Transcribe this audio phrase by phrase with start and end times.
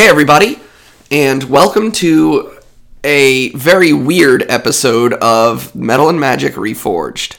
[0.00, 0.58] Hey, everybody,
[1.10, 2.56] and welcome to
[3.04, 7.36] a very weird episode of Metal and Magic Reforged.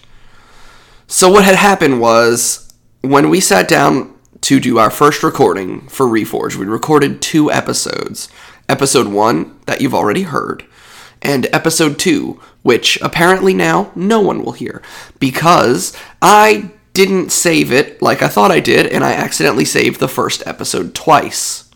[1.07, 2.71] So, what had happened was
[3.01, 8.29] when we sat down to do our first recording for Reforged, we recorded two episodes.
[8.69, 10.63] Episode one, that you've already heard,
[11.19, 14.83] and episode two, which apparently now no one will hear
[15.17, 20.07] because I didn't save it like I thought I did, and I accidentally saved the
[20.07, 21.70] first episode twice.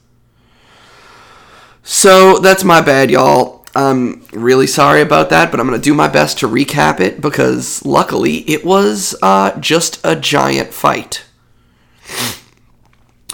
[1.88, 3.64] So that's my bad, y'all.
[3.76, 7.22] I'm really sorry about that, but I'm going to do my best to recap it
[7.22, 11.26] because luckily it was uh, just a giant fight.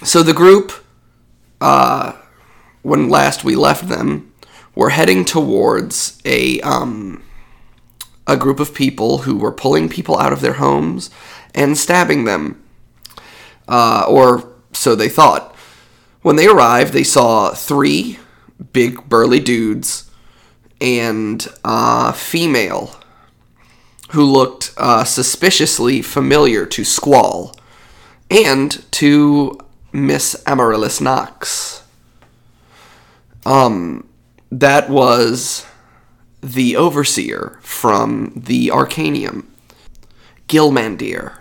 [0.04, 0.74] So the group,
[1.62, 2.12] uh,
[2.82, 4.34] when last we left them,
[4.76, 7.24] were heading towards a um,
[8.28, 11.10] a group of people who were pulling people out of their homes
[11.56, 12.62] and stabbing them,
[13.70, 15.56] uh, or so they thought.
[16.22, 18.18] When they arrived, they saw three
[18.74, 20.10] big burly dudes
[20.80, 22.96] and a female
[24.12, 27.56] who looked uh, suspiciously familiar to Squall
[28.30, 29.60] and to
[29.94, 31.84] Miss Amaryllis Knox.
[33.46, 34.08] Um,
[34.52, 35.66] that was
[36.42, 39.46] the overseer from the Arcanium,
[40.48, 41.40] Gilmandir.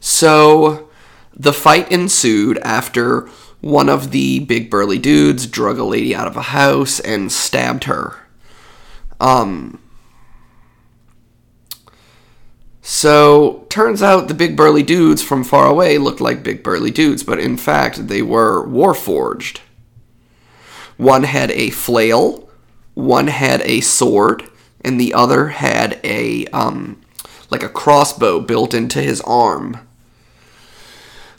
[0.00, 0.88] So
[1.34, 3.28] the fight ensued after
[3.66, 7.84] one of the big burly dudes drug a lady out of a house and stabbed
[7.84, 8.16] her.
[9.20, 9.80] Um.
[12.80, 17.24] So, turns out the big burly dudes from far away looked like big burly dudes,
[17.24, 19.58] but in fact, they were warforged.
[20.96, 22.48] One had a flail,
[22.94, 24.48] one had a sword,
[24.84, 27.00] and the other had a, um,
[27.50, 29.85] like a crossbow built into his arm.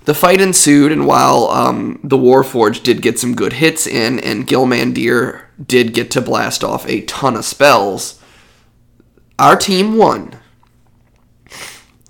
[0.07, 4.47] The fight ensued, and while um, the Warforged did get some good hits in, and
[4.47, 8.17] Gilmandir did get to blast off a ton of spells,
[9.37, 10.39] our team won.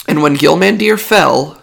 [0.07, 1.59] And when Gilmandir fell,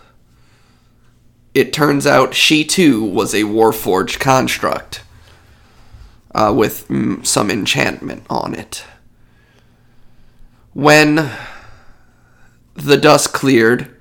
[1.54, 5.04] it turns out she too was a Warforged construct
[6.34, 8.84] uh, with mm, some enchantment on it.
[10.72, 11.30] When
[12.74, 13.93] the dust cleared,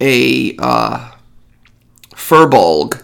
[0.00, 1.12] a uh,
[2.14, 3.02] Furbolg,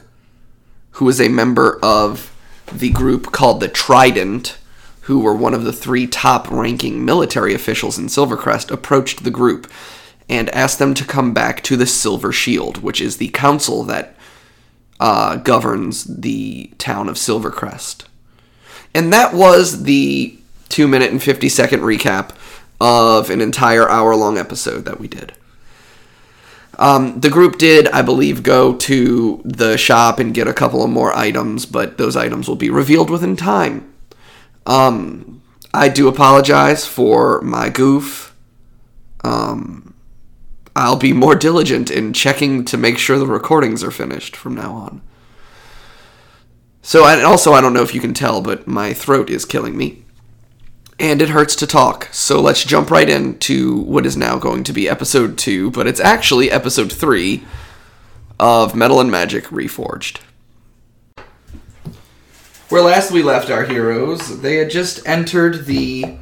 [0.92, 2.34] who was a member of
[2.72, 4.58] the group called the Trident,
[5.02, 9.70] who were one of the three top ranking military officials in Silvercrest, approached the group
[10.28, 14.16] and asked them to come back to the Silver Shield, which is the council that
[15.00, 18.04] uh, governs the town of Silvercrest.
[18.94, 20.38] And that was the
[20.68, 22.34] 2 minute and 50 second recap
[22.80, 25.32] of an entire hour long episode that we did.
[26.78, 30.90] Um, the group did, I believe, go to the shop and get a couple of
[30.90, 33.92] more items, but those items will be revealed within time.
[34.66, 35.42] Um,
[35.74, 38.34] I do apologize for my goof.
[39.22, 39.94] Um,
[40.74, 44.72] I'll be more diligent in checking to make sure the recordings are finished from now
[44.72, 45.02] on.
[46.80, 49.76] So, and also, I don't know if you can tell, but my throat is killing
[49.76, 50.01] me
[51.02, 52.08] and it hurts to talk.
[52.12, 55.98] So let's jump right into what is now going to be episode 2, but it's
[55.98, 57.42] actually episode 3
[58.38, 60.20] of Metal and Magic Reforged.
[62.68, 66.16] Where last we left our heroes, they had just entered the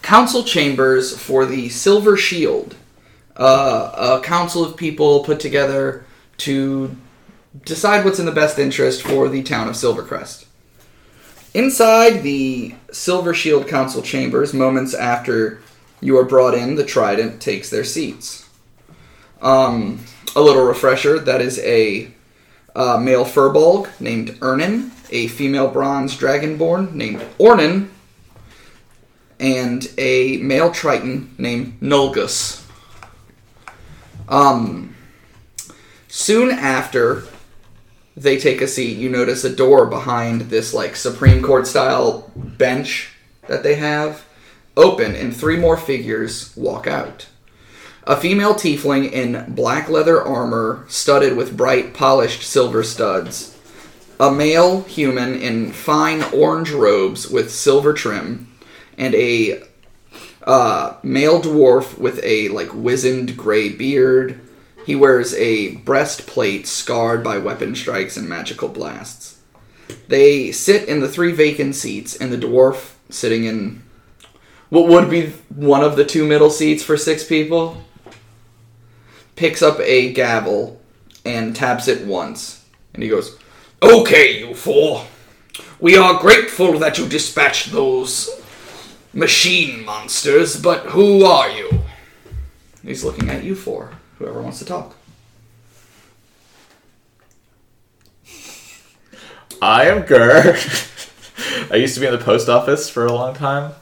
[0.00, 2.74] council chambers for the Silver Shield,
[3.36, 6.04] uh, a council of people put together
[6.38, 6.96] to
[7.66, 10.46] decide what's in the best interest for the town of Silvercrest.
[11.54, 15.60] Inside the Silver Shield Council chambers, moments after
[16.00, 18.48] you are brought in, the Trident takes their seats.
[19.42, 20.00] Um,
[20.34, 22.10] a little refresher that is a
[22.74, 27.88] uh, male Furbolg named Ernin, a female Bronze Dragonborn named Ornin,
[29.38, 32.64] and a male Triton named Nulgus.
[34.26, 34.96] Um,
[36.08, 37.24] soon after
[38.16, 43.12] they take a seat, you notice a door behind this like Supreme Court style bench
[43.48, 44.24] that they have
[44.76, 47.26] open, and three more figures walk out.
[48.04, 53.56] A female tiefling in black leather armor studded with bright polished silver studs.
[54.18, 58.52] A male human in fine orange robes with silver trim,
[58.98, 59.62] and a
[60.44, 64.40] uh, male dwarf with a like wizened gray beard,
[64.84, 69.38] he wears a breastplate scarred by weapon strikes and magical blasts.
[70.08, 73.82] They sit in the three vacant seats, and the dwarf sitting in
[74.68, 77.82] what would be one of the two middle seats for six people
[79.36, 80.80] picks up a gavel
[81.24, 82.64] and taps it once.
[82.94, 83.38] And he goes,
[83.82, 85.04] Okay, you four.
[85.80, 88.30] We are grateful that you dispatched those
[89.12, 91.80] machine monsters, but who are you?
[92.82, 93.90] He's looking at you four.
[94.22, 94.94] Whoever wants to talk.
[99.60, 100.56] I am Gur.
[101.72, 103.72] I used to be in the post office for a long time.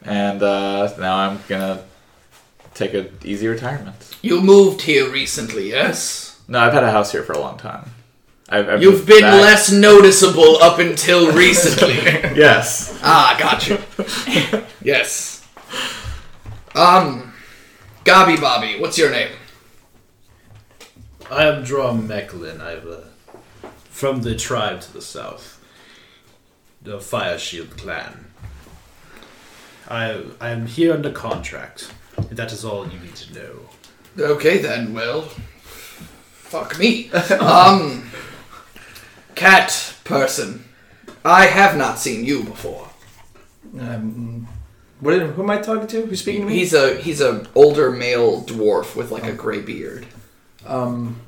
[0.00, 1.84] And uh, now I'm gonna
[2.72, 4.16] take an easy retirement.
[4.22, 6.40] You moved here recently, yes?
[6.48, 7.90] No, I've had a house here for a long time.
[8.48, 9.42] I've, I've You've been back.
[9.42, 11.96] less noticeable up until recently.
[12.34, 12.98] Yes.
[13.02, 13.78] ah, got you.
[14.82, 15.46] yes.
[16.74, 17.33] Um,
[18.04, 19.30] Gobby Bobby, what's your name?
[21.30, 22.60] I am Drum Mecklin.
[22.60, 25.58] I'm uh, from the tribe to the south,
[26.82, 28.26] the Fire Shield clan.
[29.88, 31.90] I I am here under contract.
[32.18, 33.60] And that is all you need to know.
[34.18, 37.10] Okay then, well, fuck me.
[37.40, 38.10] um,
[39.34, 40.64] cat person,
[41.24, 42.90] I have not seen you before.
[43.80, 44.46] Um,
[45.04, 45.20] what?
[45.20, 46.06] Who am I talking to?
[46.06, 46.54] Who's speaking to me?
[46.54, 50.06] He's a he's a older male dwarf with like a gray beard.
[50.66, 51.20] um.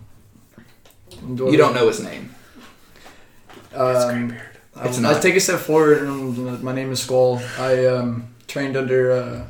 [1.23, 2.35] You don't know his name.
[3.75, 4.37] Um,
[4.85, 5.17] It's I, not.
[5.17, 6.03] I take a step forward.
[6.03, 7.41] And my name is Squall.
[7.59, 9.47] I um, trained under uh,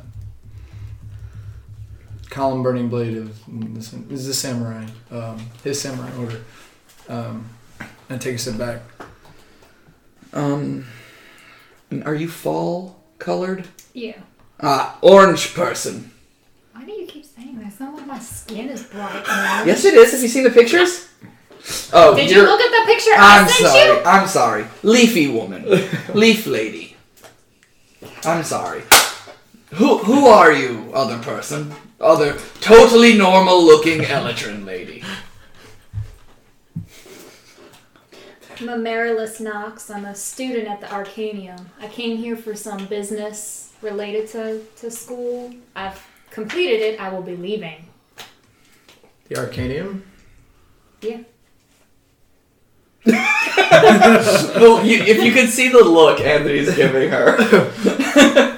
[2.29, 4.85] Colin Burning Blade of this is the samurai.
[5.11, 6.41] Um, his samurai order.
[7.09, 7.49] Um,
[8.09, 8.81] I take a step back.
[10.33, 10.85] Um,
[12.05, 13.67] are you fall colored?
[13.93, 14.17] Yeah.
[14.61, 16.11] Ah, orange person.
[16.73, 17.67] Why do you keep saying that?
[17.67, 19.23] It's not like my skin is bright.
[19.65, 20.11] Yes, it is.
[20.11, 21.07] Have you seen the pictures?
[21.91, 23.87] Oh, Did you you're- look at the picture I I'm sent sorry.
[23.97, 24.03] you?
[24.05, 24.65] I'm sorry.
[24.83, 25.65] Leafy woman.
[26.13, 26.95] Leaf lady.
[28.23, 28.83] I'm sorry.
[29.75, 31.73] Who who are you, other person?
[31.99, 35.03] Other totally normal looking Eladrin lady.
[36.75, 36.81] I'm
[38.43, 39.89] a Marilys Knox.
[39.89, 41.65] I'm a student at the Arcanium.
[41.79, 45.53] I came here for some business related to, to school.
[45.75, 46.99] I've completed it.
[46.99, 47.87] I will be leaving.
[49.29, 50.01] The Arcanium.
[51.01, 51.19] Yeah.
[54.57, 58.57] Well, you, if you could see the look Anthony's giving her.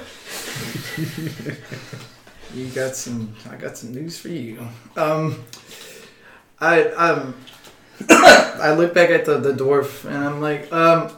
[2.54, 3.34] You got some.
[3.48, 4.66] I got some news for you.
[4.96, 5.44] Um,
[6.58, 7.34] I um,
[8.10, 11.10] I look back at the, the dwarf and I'm like, um,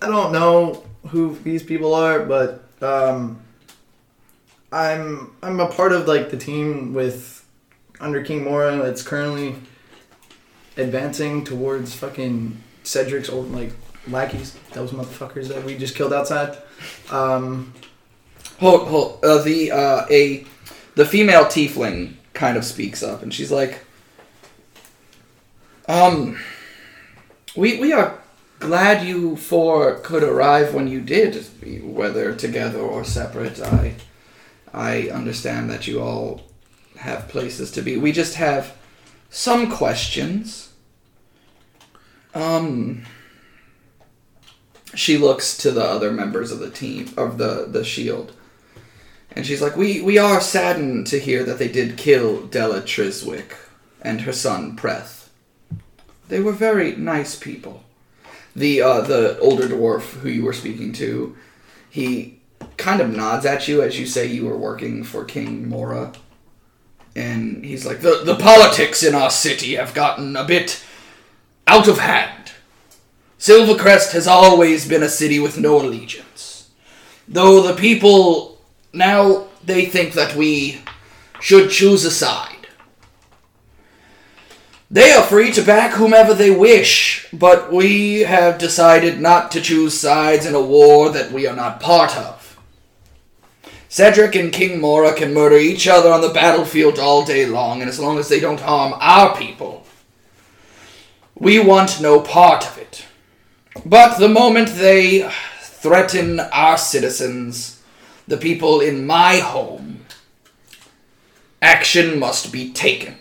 [0.00, 3.40] I don't know who these people are, but um,
[4.72, 7.44] I'm I'm a part of like the team with
[8.00, 9.54] under King Mora that's currently
[10.76, 13.72] advancing towards fucking Cedric's old like
[14.08, 16.58] lackeys, those motherfuckers that we just killed outside.
[17.10, 17.72] Um,
[18.60, 19.24] Hold, hold.
[19.24, 20.46] Uh, the uh, a
[20.94, 23.80] the female tiefling kind of speaks up, and she's like,
[25.88, 26.38] "Um,
[27.56, 28.18] we we are
[28.58, 31.46] glad you four could arrive when you did,
[31.82, 33.60] whether together or separate.
[33.60, 33.94] I
[34.72, 36.42] I understand that you all
[36.98, 37.96] have places to be.
[37.96, 38.74] We just have
[39.30, 40.72] some questions.
[42.34, 43.04] Um."
[44.94, 48.32] She looks to the other members of the team of the the shield.
[49.32, 53.54] And she's like, we, we are saddened to hear that they did kill Della Triswick
[54.00, 55.15] and her son Preth.
[56.28, 57.84] They were very nice people.
[58.54, 61.36] The uh, the older dwarf who you were speaking to,
[61.90, 62.40] he
[62.76, 66.12] kind of nods at you as you say you were working for King Mora.
[67.14, 70.84] And he's like, the, the politics in our city have gotten a bit
[71.66, 72.52] out of hand.
[73.38, 76.70] Silvercrest has always been a city with no allegiance.
[77.28, 78.58] Though the people
[78.92, 80.80] now they think that we
[81.40, 82.55] should choose a side.
[84.88, 89.98] They are free to back whomever they wish, but we have decided not to choose
[89.98, 92.56] sides in a war that we are not part of.
[93.88, 97.88] Cedric and King Mora can murder each other on the battlefield all day long, and
[97.88, 99.84] as long as they don't harm our people,
[101.34, 103.04] we want no part of it.
[103.84, 105.28] But the moment they
[105.62, 107.82] threaten our citizens,
[108.28, 110.06] the people in my home,
[111.60, 113.16] action must be taken.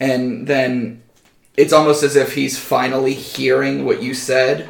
[0.00, 1.02] And then
[1.56, 4.68] it's almost as if he's finally hearing what you said.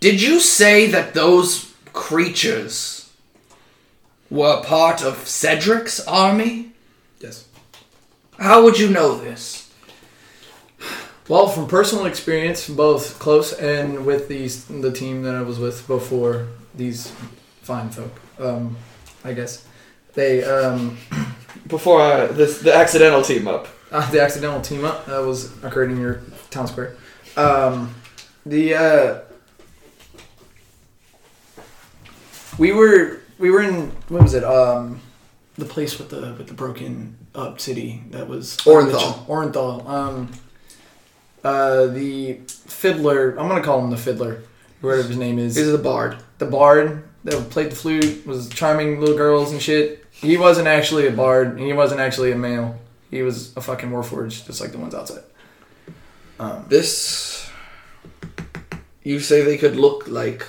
[0.00, 3.12] Did you say that those creatures
[4.30, 6.72] were part of Cedric's army?
[7.20, 7.46] yes.
[8.38, 9.70] How would you know this?
[11.28, 15.86] Well, from personal experience, both close and with these the team that I was with
[15.86, 17.12] before these
[17.62, 18.76] fine folk, um,
[19.22, 19.64] I guess
[20.14, 20.98] they um,
[21.66, 23.68] Before uh, this, the accidental team up.
[23.96, 26.96] uh, the accidental team up that was occurred in your town square.
[27.36, 27.94] Um,
[28.46, 29.20] the uh,
[32.58, 34.44] we were we were in what was it?
[34.44, 35.00] Um,
[35.56, 39.26] the place with the with the broken up city that was Orenthal.
[39.26, 39.86] Orenthal.
[39.86, 40.32] Um,
[41.44, 43.30] uh, the fiddler.
[43.38, 44.42] I'm gonna call him the fiddler.
[44.80, 46.16] Whatever his name is is a bard.
[46.38, 50.04] the bard that played the flute was charming little girls and shit.
[50.10, 51.58] He wasn't actually a bard.
[51.58, 52.78] He wasn't actually a male.
[53.12, 55.22] He was a fucking warforged, just like the ones outside.
[56.40, 57.48] Um, This.
[59.04, 60.46] You say they could look like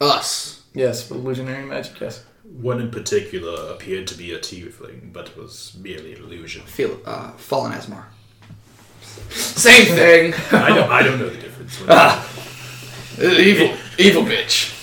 [0.00, 0.62] us.
[0.74, 1.98] yes, but illusionary magic.
[2.00, 2.24] Yes.
[2.44, 6.62] One in particular appeared to be a tiefling, but was merely an illusion.
[6.62, 8.04] Feel uh, fallen Azamar.
[9.30, 10.34] Same thing.
[10.52, 11.80] I don't, I don't know the difference.
[11.88, 12.28] Ah.
[13.20, 14.68] evil, evil bitch.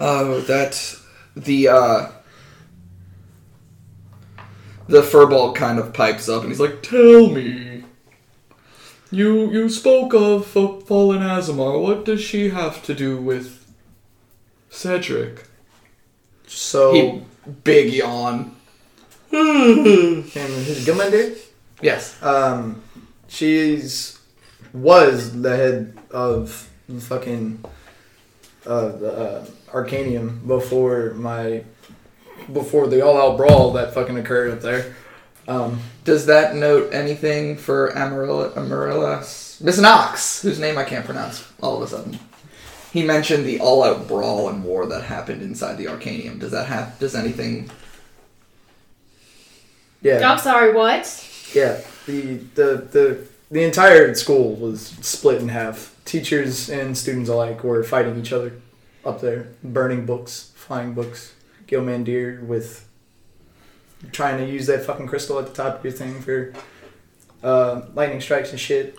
[0.00, 0.94] Oh, that
[1.34, 2.08] the uh,
[4.88, 7.84] the furball kind of pipes up and he's like, "Tell me,
[9.10, 11.80] you you spoke of uh, fallen Azamar.
[11.80, 13.66] What does she have to do with
[14.70, 15.44] Cedric?"
[16.46, 17.22] So He
[17.64, 18.54] big yawn.
[19.30, 21.36] and his Gilmandir,
[21.82, 22.20] Yes.
[22.22, 22.82] um,
[23.28, 24.18] she's
[24.72, 27.62] was the head of the fucking
[28.66, 31.64] uh, the uh, Arcanium before my
[32.52, 34.94] before the all out brawl that fucking occurred up there.
[35.46, 39.18] Um, Does that note anything for Amarilla, Amarilla,
[39.62, 42.18] Miss Knox, whose name I can't pronounce all of a sudden?
[42.92, 46.38] He mentioned the all-out brawl and war that happened inside the Arcanium.
[46.38, 46.98] Does that have?
[46.98, 47.70] Does anything?
[50.02, 50.30] yeah.
[50.30, 51.50] I'm sorry, what?
[51.54, 55.94] Yeah, the, the the the entire school was split in half.
[56.04, 58.52] Teachers and students alike were fighting each other
[59.04, 61.34] up there, burning books, flying books.
[61.68, 62.88] Gilmandir with
[64.12, 66.52] trying to use that fucking crystal at the top of your thing for
[67.42, 68.98] uh, lightning strikes and shit.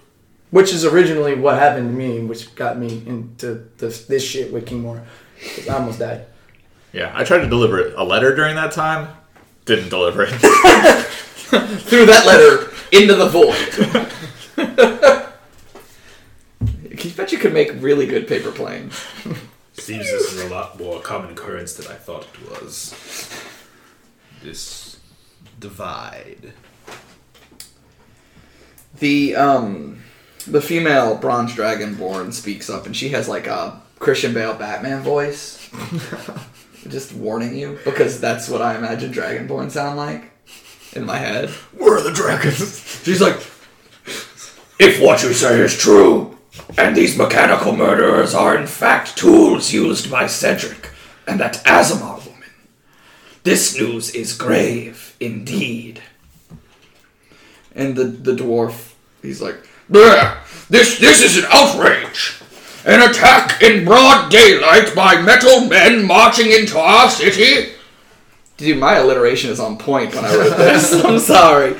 [0.52, 4.66] Which is originally what happened to me, which got me into this, this shit with.
[4.68, 6.26] 'Cause I almost died.
[6.92, 9.10] Yeah, I tried to deliver a letter during that time.
[9.66, 10.30] Didn't deliver it.
[10.32, 13.56] Threw that letter into the void.
[16.92, 19.00] I bet you could make really good paper planes.
[19.80, 22.94] Seems this is a lot more common occurrence than I thought it was.
[24.44, 25.00] This
[25.60, 26.54] divide.
[29.00, 30.04] The um,
[30.48, 35.70] the female bronze dragonborn speaks up, and she has like a Christian Bale Batman voice.
[36.88, 40.32] Just warning you, because that's what I imagine dragonborn sound like
[40.94, 41.50] in my head.
[41.78, 43.02] Where are the dragons?
[43.04, 43.36] She's like,
[44.80, 46.38] if what you say is true,
[46.78, 50.89] and these mechanical murderers are in fact tools used by Cedric
[51.28, 52.50] and that Azamar woman,
[53.44, 56.01] this news is grave indeed.
[57.75, 59.58] And the, the dwarf, he's like,
[59.89, 60.38] "Bleh,
[60.70, 62.42] this, this is an outrage!
[62.86, 67.74] An attack in broad daylight by metal men marching into our city?
[68.58, 70.94] Dude, my alliteration is on point when I wrote this.
[71.06, 71.75] I'm sorry.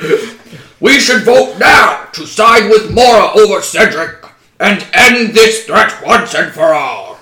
[0.80, 4.19] We should vote now to side with Mora over Cedric
[4.60, 7.18] and end this threat once and for all.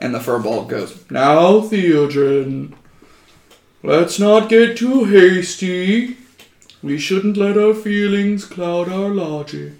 [0.00, 2.74] And the furball goes, Now, Theodrin,
[3.82, 6.16] let's not get too hasty.
[6.82, 9.72] We shouldn't let our feelings cloud our logic.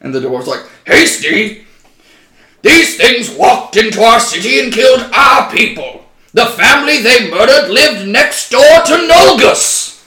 [0.00, 1.64] And the dwarf's like, Hasty?
[2.62, 6.04] These things walked into our city and killed our people.
[6.32, 10.04] The family they murdered lived next door to Nolgus.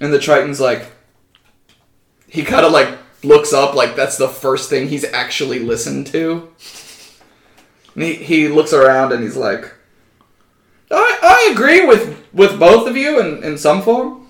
[0.00, 0.90] And the Triton's like,
[2.28, 6.48] he kind of like looks up like that's the first thing he's actually listened to.
[7.94, 9.72] He, he looks around and he's like,
[10.90, 14.26] I, I agree with, with both of you in, in some form.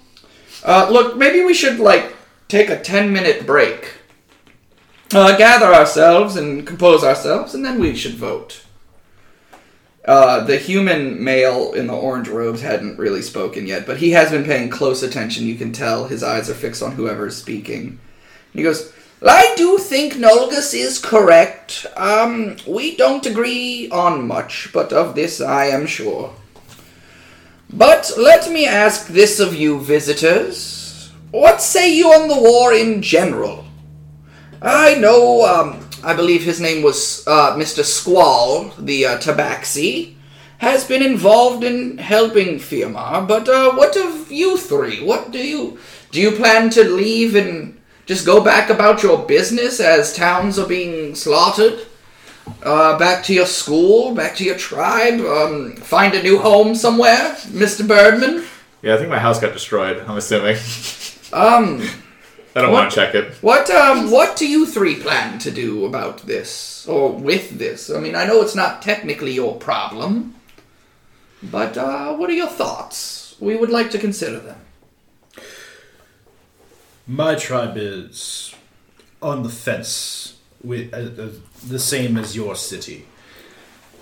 [0.65, 2.15] Uh, look, maybe we should like
[2.49, 3.95] take a 10 minute break.
[5.13, 8.65] Uh, gather ourselves and compose ourselves, and then we should vote.
[10.05, 14.31] Uh, the human male in the orange robes hadn't really spoken yet, but he has
[14.31, 15.47] been paying close attention.
[15.47, 17.99] You can tell his eyes are fixed on whoever is speaking.
[18.55, 18.93] He goes,
[19.27, 21.87] I do think Nolgus is correct.
[21.97, 26.33] Um, we don't agree on much, but of this I am sure.
[27.73, 31.11] But let me ask this of you visitors.
[31.33, 33.65] What say you on the war in general?
[34.63, 37.85] I know, um, I believe his name was uh, Mr.
[37.85, 40.15] Squall, the uh, Tabaxi,
[40.59, 45.05] has been involved in helping Fiamar, but uh, what of you three?
[45.05, 45.79] What do you.
[46.13, 50.69] Do you plan to leave and just go back about your business as towns are
[50.69, 51.87] being slaughtered?
[52.63, 57.35] Uh, back to your school, back to your tribe, um, find a new home somewhere,
[57.47, 57.87] Mr.
[57.87, 58.45] Birdman?
[58.83, 60.05] Yeah, I think my house got destroyed.
[60.07, 60.57] I'm assuming.
[61.33, 61.83] Um,
[62.55, 63.35] I don't want to check it.
[63.43, 67.91] what um, what do you three plan to do about this or with this?
[67.91, 70.35] I mean, I know it's not technically your problem,
[71.43, 73.35] but uh, what are your thoughts?
[73.41, 74.59] We would like to consider them.
[77.07, 78.55] My tribe is
[79.21, 81.29] on the fence with uh, uh,
[81.67, 83.05] the same as your city.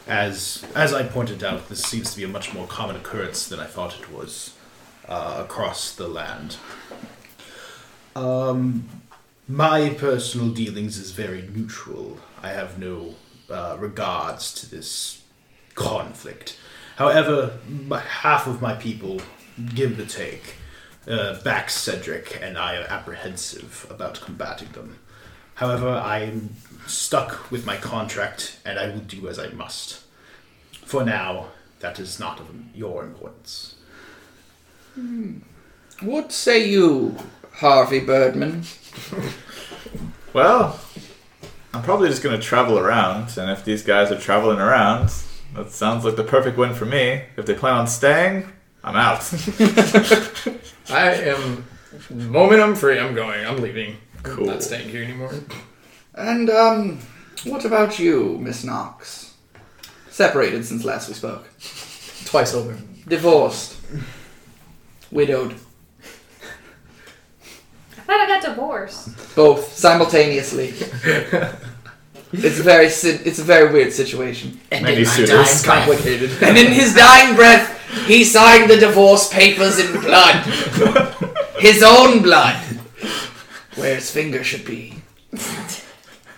[0.07, 3.59] As as I pointed out, this seems to be a much more common occurrence than
[3.59, 4.55] I thought it was
[5.09, 6.57] uh, across the land.
[8.15, 8.89] Um,
[9.49, 12.19] my personal dealings is very neutral.
[12.41, 13.17] I have no
[13.51, 15.23] uh, regards to this
[15.75, 16.57] conflict.
[16.97, 17.59] However,
[17.91, 19.21] half of my people
[19.75, 20.55] give the take.
[21.07, 24.99] Uh, back Cedric, and I am apprehensive about combating them.
[25.55, 26.51] However, I am
[26.87, 30.03] stuck with my contract, and I will do as I must.
[30.85, 31.49] For now,
[31.81, 33.75] that is not of your importance.
[36.01, 37.17] What say you,
[37.55, 38.65] Harvey Birdman?
[40.33, 40.81] Well,
[41.75, 45.13] I'm probably just going to travel around, and if these guys are traveling around,
[45.55, 47.25] that sounds like the perfect win for me.
[47.37, 48.51] If they plan on staying,
[48.83, 49.31] I'm out.
[50.91, 51.65] I am.
[52.09, 53.45] The moment I'm free, I'm going.
[53.45, 53.97] I'm leaving.
[54.23, 54.45] Cool.
[54.45, 55.33] I'm not staying here anymore.
[56.15, 56.99] And um,
[57.45, 59.35] what about you, Miss Knox?
[60.11, 61.49] Separated since last we spoke.
[62.27, 62.79] Twice over.
[63.09, 63.77] Divorced.
[65.11, 65.53] Widowed.
[67.97, 69.35] I thought I got divorced.
[69.35, 70.75] Both simultaneously.
[72.33, 74.61] it's a very si- it's a very weird situation.
[74.71, 75.63] Many It's suitors.
[75.65, 76.31] complicated.
[76.43, 80.45] And in his dying breath, he signed the divorce papers in blood.
[81.59, 82.57] His own blood.
[83.77, 84.95] Where his finger should be.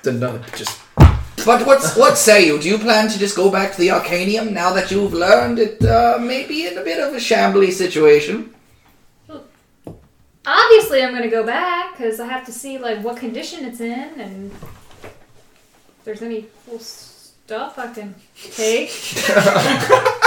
[0.05, 0.79] Another just
[1.47, 2.59] But what's what say you?
[2.61, 5.83] Do you plan to just go back to the Arcanium now that you've learned it
[5.85, 8.53] uh, may be in a bit of a shambly situation?
[10.47, 14.21] Obviously, I'm gonna go back because I have to see like what condition it's in
[14.21, 14.84] and if
[16.05, 18.15] there's any cool stuff I can
[18.53, 18.91] take.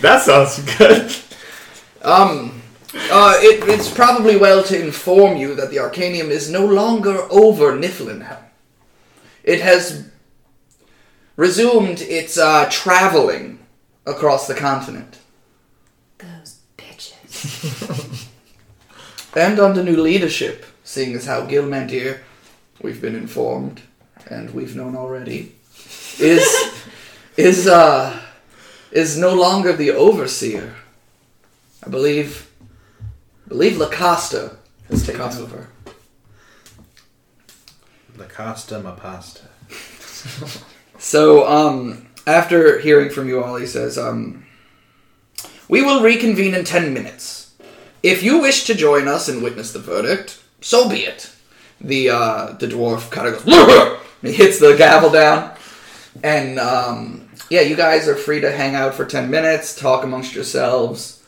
[0.00, 1.14] That sounds good.
[2.02, 2.60] Um,
[3.10, 7.72] uh, it, it's probably well to inform you that the Arcanium is no longer over
[7.72, 8.38] Niflheim.
[9.42, 10.06] It has
[11.36, 13.60] resumed its uh, traveling
[14.04, 15.18] across the continent.
[16.18, 18.28] Those bitches.
[19.36, 22.20] And under new leadership, seeing as how Gilmandir,
[22.82, 23.82] we've been informed,
[24.28, 25.54] and we've known already,
[26.18, 26.44] is
[27.36, 28.20] is uh
[28.92, 30.74] is no longer the overseer.
[31.84, 32.50] I believe
[33.46, 34.56] I believe Lacosta
[34.88, 35.68] has taken over.
[38.16, 39.48] La Costa Ma Pasta.
[40.98, 44.46] So, um, after hearing from you all, he says, um,
[45.68, 47.54] we will reconvene in ten minutes.
[48.02, 51.30] If you wish to join us and witness the verdict, so be it.
[51.80, 55.54] The uh, the dwarf kind of goes, he hits the gavel down,
[56.22, 60.34] and um, yeah, you guys are free to hang out for ten minutes, talk amongst
[60.34, 61.22] yourselves,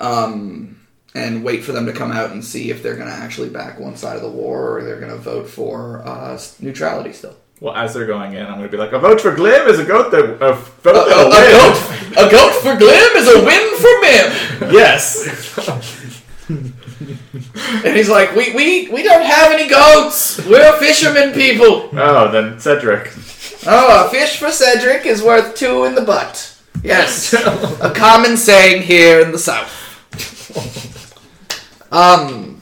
[0.00, 0.80] um,
[1.14, 3.78] and wait for them to come out and see if they're going to actually back
[3.78, 7.36] one side of the war or they're going to vote for uh, neutrality still.
[7.60, 9.78] Well, as they're going in, I'm going to be like, a vote for Glim is
[9.78, 13.28] a goat that a vote A, a, a win." goat, a goat for Glim is
[13.28, 14.72] a win for Mim.
[14.74, 16.24] Yes.
[17.84, 20.23] And he's like, we, we, we don't have any goats.
[20.46, 21.88] We're fishermen people.
[21.92, 23.12] Oh, then Cedric.
[23.66, 26.50] Oh, a fish for Cedric is worth two in the butt.
[26.82, 29.70] Yes, a common saying here in the south.
[31.90, 32.60] Um,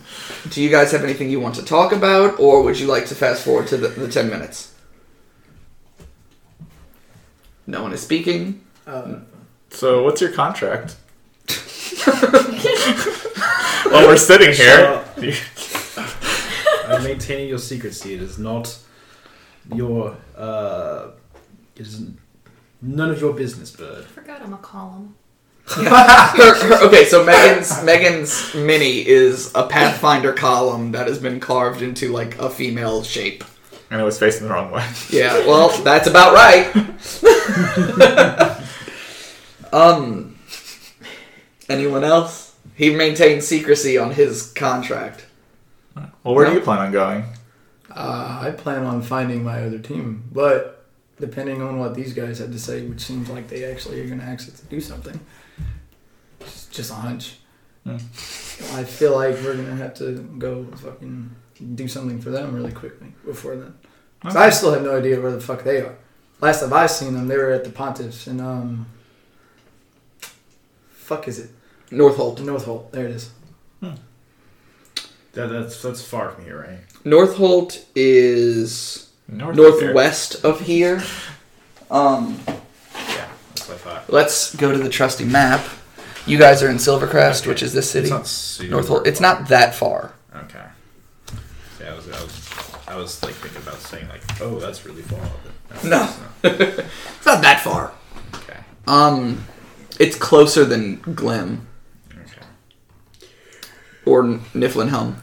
[0.50, 3.14] do you guys have anything you want to talk about, or would you like to
[3.16, 4.72] fast forward to the, the ten minutes?
[7.66, 8.62] No one is speaking.
[8.86, 9.16] uh,
[9.70, 10.96] So, what's your contract?
[13.90, 15.04] While we're sitting here,
[16.86, 18.14] I'm maintaining your secrecy.
[18.14, 18.76] It is not
[19.74, 20.16] your.
[20.36, 21.08] Uh,
[21.76, 22.02] it is
[22.80, 24.04] none of your business, bird.
[24.04, 25.14] I forgot I'm a column.
[25.66, 31.82] Her- her- okay, so Megan's Megan's mini is a Pathfinder column that has been carved
[31.82, 33.44] into like a female shape.
[33.90, 34.86] and it was facing the wrong way.
[35.10, 36.72] Yeah, well, that's about right.
[39.72, 40.36] um,
[41.68, 42.54] anyone else?
[42.74, 45.26] He maintained secrecy on his contract.
[46.24, 47.24] Well, where do you plan on going?
[47.90, 50.84] uh, I plan on finding my other team, but
[51.20, 54.20] depending on what these guys have to say, which seems like they actually are going
[54.20, 55.18] to ask us to do something,
[56.40, 57.36] it's just a hunch.
[57.84, 57.96] Hmm.
[58.76, 61.30] I feel like we're going to have to go fucking
[61.74, 63.74] do something for them really quickly before then.
[64.22, 65.96] 'Cause I still have no idea where the fuck they are.
[66.40, 68.86] Last time I seen them, they were at the Pontiffs and um,
[70.90, 71.50] fuck is it?
[71.90, 72.38] Northolt.
[72.38, 72.90] Northolt.
[72.92, 73.30] There it is.
[75.32, 76.78] That, that's that's far from here, right?
[77.04, 79.84] Northolt is North of here.
[79.86, 81.02] northwest of here.
[81.90, 84.10] Um, Yeah, that's what I thought.
[84.10, 85.62] let's go to the trusty map.
[86.24, 88.04] You guys are in Silvercrest, which is this city.
[88.04, 89.06] It's not super Northolt.
[89.06, 90.14] It's not that far.
[90.34, 90.64] Okay.
[91.80, 92.50] Yeah, I was, I was,
[92.88, 95.20] I was like thinking about saying like, oh, that's really far.
[95.68, 96.08] But No.
[96.44, 97.92] It's not that far.
[98.36, 98.58] Okay.
[98.86, 99.44] Um,
[100.00, 101.66] it's closer than Glim Okay.
[104.06, 104.22] Or
[104.54, 105.16] Niflheim.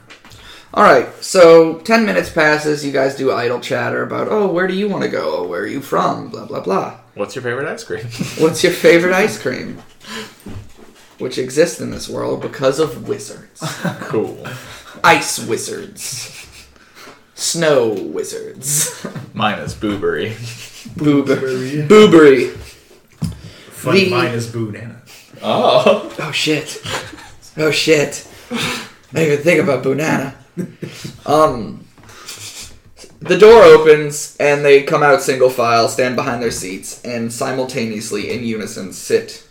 [0.74, 2.86] All right, so ten minutes passes.
[2.86, 5.38] You guys do idle chatter about, oh, where do you want to go?
[5.38, 6.30] Oh, where are you from?
[6.30, 7.00] Blah blah blah.
[7.16, 8.06] What's your favorite ice cream?
[8.38, 9.82] What's your favorite ice cream?
[11.18, 13.60] Which exists in this world because of wizards,
[14.02, 14.46] cool.
[15.04, 16.48] ice wizards,
[17.36, 20.32] snow wizards, Mine is Boobery.
[20.96, 22.50] Boober- boobery.
[23.72, 24.98] Fun The- mine is Boonana.
[25.42, 26.14] Oh.
[26.20, 26.82] Oh shit.
[27.58, 28.26] Oh shit.
[28.52, 30.36] I didn't even think about Bunana.
[31.26, 31.86] Um
[33.20, 38.32] the door opens and they come out single file, stand behind their seats, and simultaneously
[38.32, 39.48] in unison sit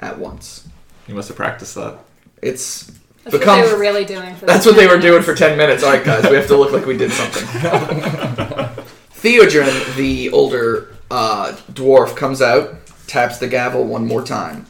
[0.00, 0.66] at once.
[1.06, 1.98] You must have practiced that.
[2.42, 2.90] It's
[3.24, 5.32] That's become what they were really doing for That's what they were 10 doing for
[5.32, 5.40] minutes.
[5.40, 5.84] 10 minutes.
[5.84, 7.44] Alright guys, we have to look like we did something.
[9.14, 14.66] Theodrin, the older uh, dwarf, comes out, taps the gavel one more time.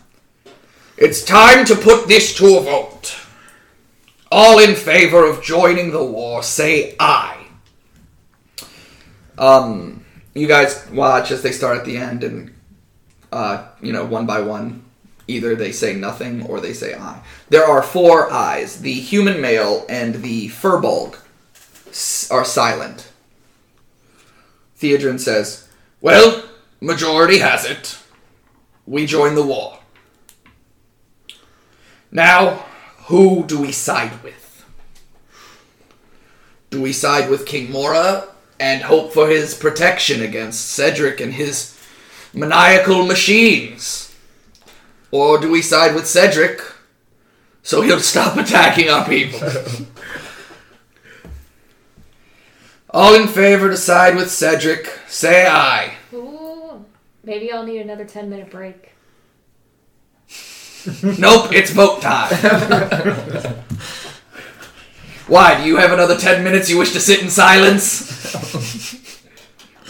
[0.97, 3.17] It's time to put this to a vote.
[4.31, 7.47] All in favor of joining the war, say aye.
[9.39, 12.55] Um, you guys watch as they start at the end, and
[13.33, 14.85] uh, you know, one by one,
[15.27, 17.23] either they say nothing or they say aye.
[17.49, 18.81] There are four ayes.
[18.81, 21.19] The human male and the furbolg
[22.31, 23.11] are silent.
[24.79, 25.69] Theodrin says,
[26.01, 26.45] Well,
[26.81, 27.99] majority has it.
[28.87, 29.79] We join the war.
[32.11, 32.65] Now,
[33.09, 34.65] who do we side with?
[36.69, 38.29] Do we side with King Mora
[38.61, 41.75] and hope for his protection against Cedric and his
[42.35, 44.15] maniacal machines?
[45.11, 46.61] Or do we side with Cedric
[47.63, 49.41] so he'll stop attacking our people?
[52.91, 55.95] All in favor to side with Cedric, say aye.
[56.13, 56.85] Ooh,
[57.25, 58.93] maybe I'll need another 10 minute break.
[60.87, 62.35] Nope, it's vote time.
[65.27, 68.33] Why, do you have another 10 minutes you wish to sit in silence?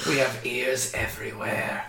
[0.09, 1.85] we have ears everywhere.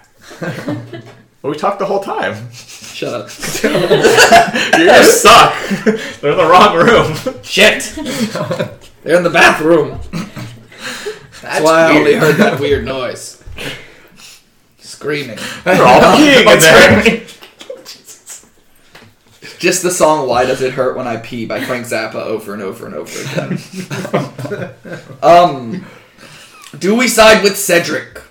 [1.42, 2.52] Well, we talked the whole time.
[2.52, 3.30] Shut up.
[3.64, 5.54] Your ears suck.
[6.20, 7.42] They're in the wrong room.
[7.44, 7.94] Shit!
[9.04, 10.00] They're in the bathroom.
[11.42, 13.42] That's why I only heard that weird noise.
[14.80, 15.40] Screaming.
[15.64, 17.26] They're all peeing in there.
[19.60, 22.64] Just the song Why Does It Hurt When I Pee by Frank Zappa over and
[22.64, 24.74] over and over again.
[25.22, 25.86] um,
[26.78, 28.22] do we side with Cedric?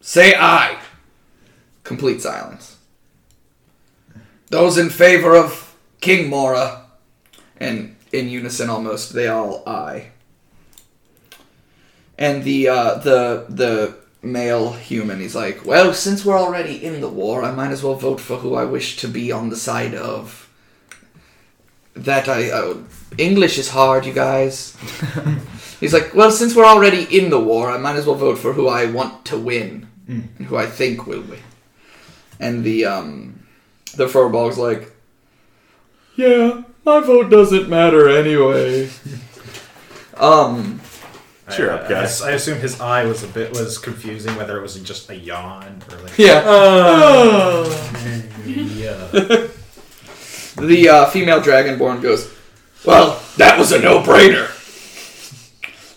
[0.00, 0.76] Say aye.
[1.84, 2.78] Complete silence.
[4.48, 6.86] Those in favor of King Mora,
[7.58, 10.10] and in unison almost, they all aye.
[12.18, 17.08] And the uh, the the male human, he's like, well, since we're already in the
[17.08, 19.94] war, I might as well vote for who I wish to be on the side
[19.94, 20.43] of.
[21.96, 22.76] That I uh,
[23.18, 24.76] English is hard, you guys.
[25.80, 28.52] he's like, well, since we're already in the war, I might as well vote for
[28.52, 31.40] who I want to win, and who I think will win.
[32.40, 33.46] And the um,
[33.96, 34.92] the furball's like,
[36.16, 38.90] yeah, my vote doesn't matter anyway.
[40.16, 40.80] um.
[41.54, 42.22] Cheer I, up, guys.
[42.22, 45.16] I, I assume his eye was a bit was confusing, whether it was just a
[45.16, 46.16] yawn or like.
[46.16, 46.42] Yeah.
[48.46, 49.43] yeah.
[50.56, 52.32] The uh, female dragonborn goes,
[52.84, 54.50] Well, that was a no brainer.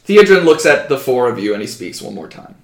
[0.06, 2.56] Theodrin looks at the four of you and he speaks one more time.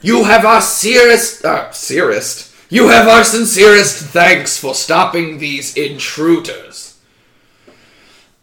[0.00, 6.98] You have our sincerest, uh, sincerest, you have our sincerest thanks for stopping these intruders.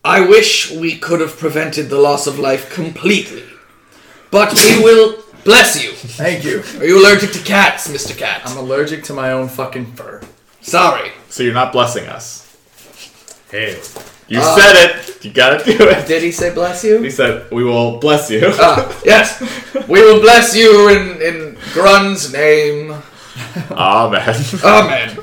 [0.04, 3.44] I wish we could have prevented the loss of life completely,
[4.30, 5.92] but we will bless you.
[5.92, 6.64] Thank you.
[6.80, 8.18] Are you allergic to cats, Mr.
[8.18, 8.42] Cat?
[8.46, 10.22] I'm allergic to my own fucking fur.
[10.70, 11.12] Sorry.
[11.30, 12.46] So you're not blessing us.
[13.52, 13.80] Hey.
[14.28, 15.26] You Uh, said it.
[15.26, 16.08] You gotta do it.
[16.08, 17.02] Did he say bless you?
[17.02, 19.42] He said, "We will bless you." Ah, yes.
[19.88, 22.94] We will bless you in, in Grun's name.
[23.72, 24.36] Amen.
[24.64, 25.18] Amen.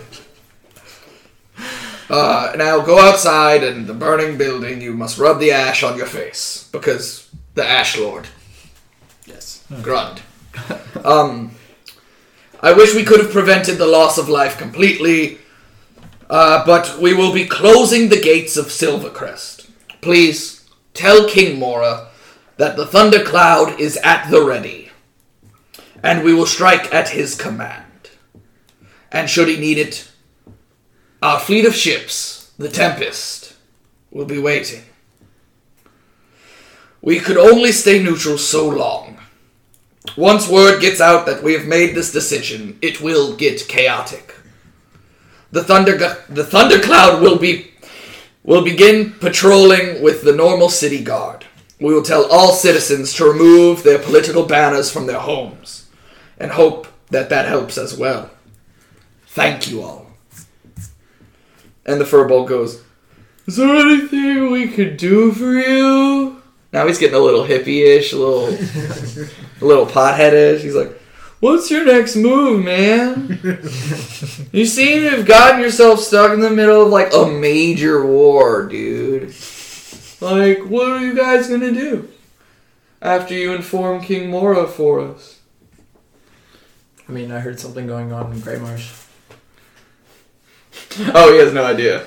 [2.09, 4.81] Uh, now go outside and the burning building.
[4.81, 8.27] You must rub the ash on your face because the Ash Lord.
[9.27, 10.21] Yes, Grund.
[11.05, 11.51] Um,
[12.61, 15.39] I wish we could have prevented the loss of life completely,
[16.29, 19.71] Uh, but we will be closing the gates of Silvercrest.
[20.01, 22.09] Please tell King Mora
[22.57, 24.91] that the Thundercloud is at the ready,
[26.03, 28.11] and we will strike at his command.
[29.13, 30.11] And should he need it,
[31.23, 33.55] our fleet of ships, the Tempest,
[34.11, 34.83] will be waiting.
[37.01, 39.16] We could only stay neutral so long.
[40.17, 44.35] Once word gets out that we have made this decision, it will get chaotic.
[45.51, 45.97] The thunder
[46.29, 47.73] the thundercloud will be
[48.43, 51.45] will begin patrolling with the normal city guard.
[51.81, 55.89] We will tell all citizens to remove their political banners from their homes
[56.39, 58.31] and hope that that helps as well.
[59.27, 60.07] Thank you all.
[61.85, 62.83] And the furball goes,
[63.47, 66.36] Is there anything we could do for you?
[66.73, 68.49] Now he's getting a little hippie-ish, a little,
[69.61, 70.61] a little potheadish.
[70.61, 70.93] He's like,
[71.41, 73.41] "What's your next move, man?
[74.53, 78.67] you seem to have gotten yourself stuck in the middle of like a major war,
[78.67, 79.35] dude.
[80.21, 82.09] Like, what are you guys gonna do
[83.01, 85.41] after you inform King Mora for us?"
[87.09, 88.91] I mean, I heard something going on in Grey Marsh.
[91.15, 92.07] Oh, he has no idea.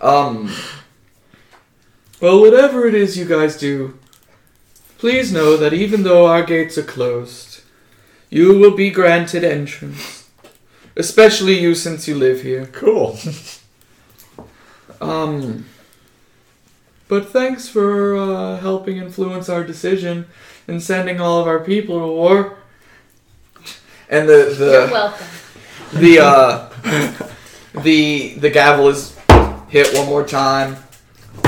[0.00, 0.50] um.
[2.20, 3.98] Well, whatever it is you guys do,
[4.98, 7.60] please know that even though our gates are closed,
[8.30, 10.28] you will be granted entrance.
[10.96, 12.66] Especially you since you live here.
[12.66, 13.18] Cool.
[15.00, 15.66] Um.
[17.08, 20.26] But thanks for uh, helping influence our decision
[20.66, 22.56] and sending all of our people to war.
[24.08, 25.26] And the the You're welcome.
[25.92, 26.68] the uh
[27.82, 29.16] the the gavel is
[29.68, 30.76] hit one more time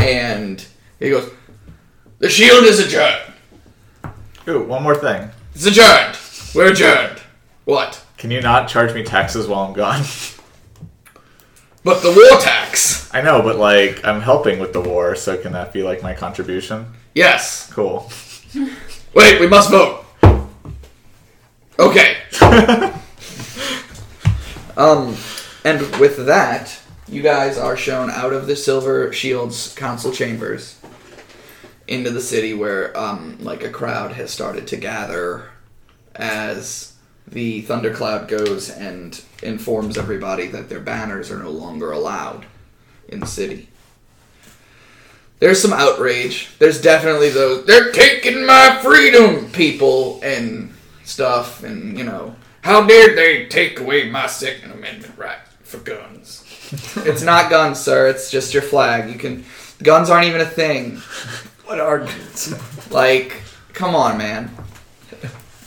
[0.07, 0.65] and
[0.99, 1.31] he goes
[2.19, 3.33] the shield is adjourned.
[4.49, 5.29] Ooh, one more thing.
[5.55, 6.17] it's adjourned.
[6.55, 7.21] We're adjourned.
[7.65, 8.03] What?
[8.17, 10.03] Can you not charge me taxes while I'm gone?
[11.85, 13.13] but the war tax.
[13.15, 16.15] I know, but like I'm helping with the war, so can that be like my
[16.15, 16.87] contribution?
[17.15, 17.71] yes.
[17.73, 18.11] Cool.
[19.15, 20.05] wait we must vote.
[21.79, 22.17] Okay.
[24.79, 25.17] Um
[25.65, 30.79] and with that you guys are shown out of the silver shields council chambers
[31.87, 35.51] into the city where um, like a crowd has started to gather
[36.15, 36.95] as
[37.29, 42.47] the thundercloud goes and informs everybody that their banners are no longer allowed
[43.09, 43.69] in the city.
[45.39, 46.49] There's some outrage.
[46.59, 50.73] There's definitely those they're taking my freedom people and
[51.05, 56.46] stuff and you know how dare they take away my second amendment right for guns
[56.73, 59.45] it's not guns sir it's just your flag you can
[59.83, 60.97] guns aren't even a thing
[61.67, 62.55] What arguments?
[62.93, 64.51] like, come on, man.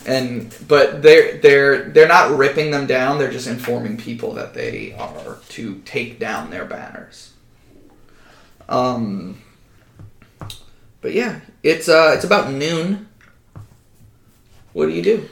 [0.06, 3.18] And but they're they're they're not ripping them down.
[3.18, 7.34] They're just informing people that they are to take down their banners.
[8.70, 9.42] Um.
[11.02, 13.10] But yeah, it's uh it's about noon.
[14.72, 15.30] What do you do?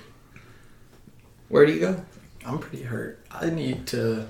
[1.47, 2.03] Where do you go?
[2.45, 3.25] I'm pretty hurt.
[3.31, 4.27] I need to.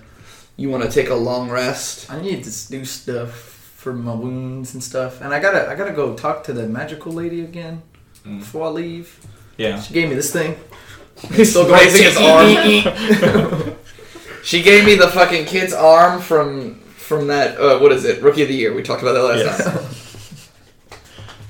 [0.57, 2.11] You want to take a long rest?
[2.11, 5.21] I need to do stuff for my wounds and stuff.
[5.21, 5.69] And I gotta.
[5.69, 7.81] I gotta go talk to the magical lady again
[8.25, 8.39] Mm.
[8.39, 9.19] before I leave.
[9.57, 9.79] Yeah.
[9.79, 10.57] She gave me this thing.
[11.33, 13.75] He's still raising his arm.
[14.43, 17.57] she gave me the fucking kid's arm from from that.
[17.59, 18.21] Uh, what is it?
[18.21, 18.73] Rookie of the year.
[18.73, 19.63] We talked about that last Yes.
[19.63, 20.99] time.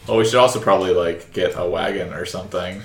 [0.07, 2.81] Well, we should also probably like get a wagon or something.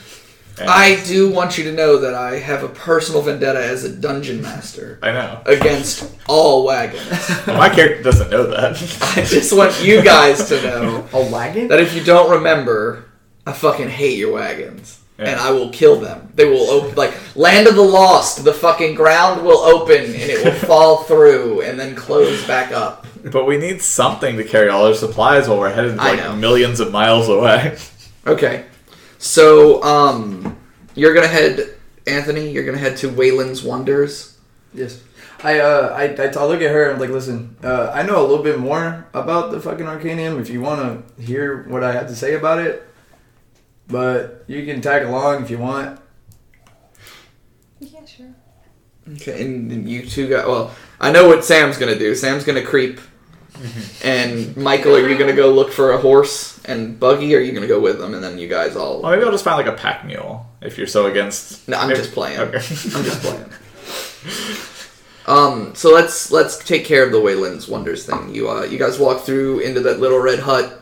[0.61, 3.89] And- I do want you to know that I have a personal vendetta as a
[3.95, 5.41] dungeon master I know.
[5.47, 7.03] against all wagons.
[7.47, 8.73] Well, my character doesn't know that.
[9.17, 11.69] I just want you guys to know A wagon?
[11.69, 13.05] that if you don't remember,
[13.47, 14.99] I fucking hate your wagons.
[15.19, 15.31] Yeah.
[15.31, 16.33] And I will kill them.
[16.35, 18.45] They will open like Land of the Lost.
[18.45, 23.07] The fucking ground will open and it will fall through and then close back up.
[23.25, 26.91] But we need something to carry all our supplies while we're headed like millions of
[26.93, 27.77] miles away.
[28.27, 28.65] Okay.
[29.23, 30.59] So, um,
[30.97, 31.77] you're gonna head,
[32.09, 32.51] Anthony.
[32.51, 34.37] You're gonna head to Wayland's Wonders.
[34.75, 35.01] Yes.
[35.45, 38.21] I uh I, I, I look at her and I'm like, listen, uh, I know
[38.21, 41.93] a little bit more about the fucking Arcanium if you want to hear what I
[41.93, 42.85] have to say about it.
[43.87, 46.01] But you can tag along if you want.
[47.79, 48.35] Yeah, sure.
[49.13, 50.49] Okay, and, and you two got.
[50.49, 52.17] Well, I know what Sam's gonna do.
[52.17, 52.99] Sam's gonna creep.
[54.05, 57.35] And Michael, are you gonna go look for a horse and buggy?
[57.37, 58.15] Are you gonna go with them?
[58.15, 59.01] And then you guys all.
[59.03, 61.69] Well, maybe I'll just find like a pack mule if you're so against.
[61.69, 62.39] No, I'm if- just playing.
[62.41, 62.57] Okay.
[62.57, 63.45] I'm just playing.
[65.27, 68.35] Um, so let's let's take care of the Wayland's Wonders thing.
[68.35, 70.81] You uh, you guys walk through into that little red hut.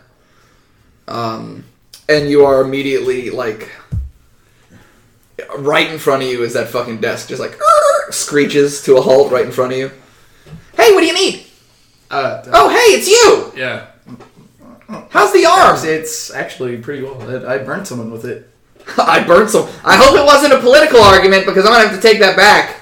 [1.09, 1.65] Um,
[2.09, 3.71] and you are immediately like
[5.59, 7.59] right in front of you is that fucking desk, just like
[8.11, 9.91] screeches to a halt right in front of you.
[10.77, 11.47] Hey, what do you need?
[12.11, 13.53] Uh, Oh, hey, it's you.
[13.57, 13.87] yeah.
[15.11, 15.79] How's the arm?
[15.85, 17.47] It's actually pretty well.
[17.47, 18.51] I I burned someone with it.
[18.99, 19.69] I burned some.
[19.85, 22.77] I hope it wasn't a political argument because I'm gonna have to take that back.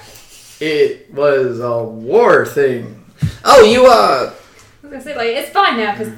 [0.59, 3.05] It was a war thing.
[3.45, 4.33] Oh, you uh.
[4.33, 6.11] I was gonna say like it's fine now because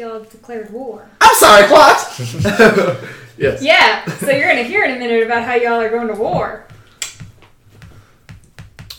[0.00, 1.08] y'all have declared war.
[1.20, 3.04] I'm sorry, what?
[3.38, 3.62] Yes.
[3.62, 6.66] Yeah, so you're gonna hear in a minute about how y'all are going to war.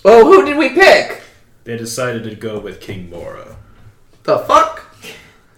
[0.06, 1.22] Oh, who did we pick?
[1.70, 3.56] They decided to go with King Mora.
[4.24, 4.80] The fuck?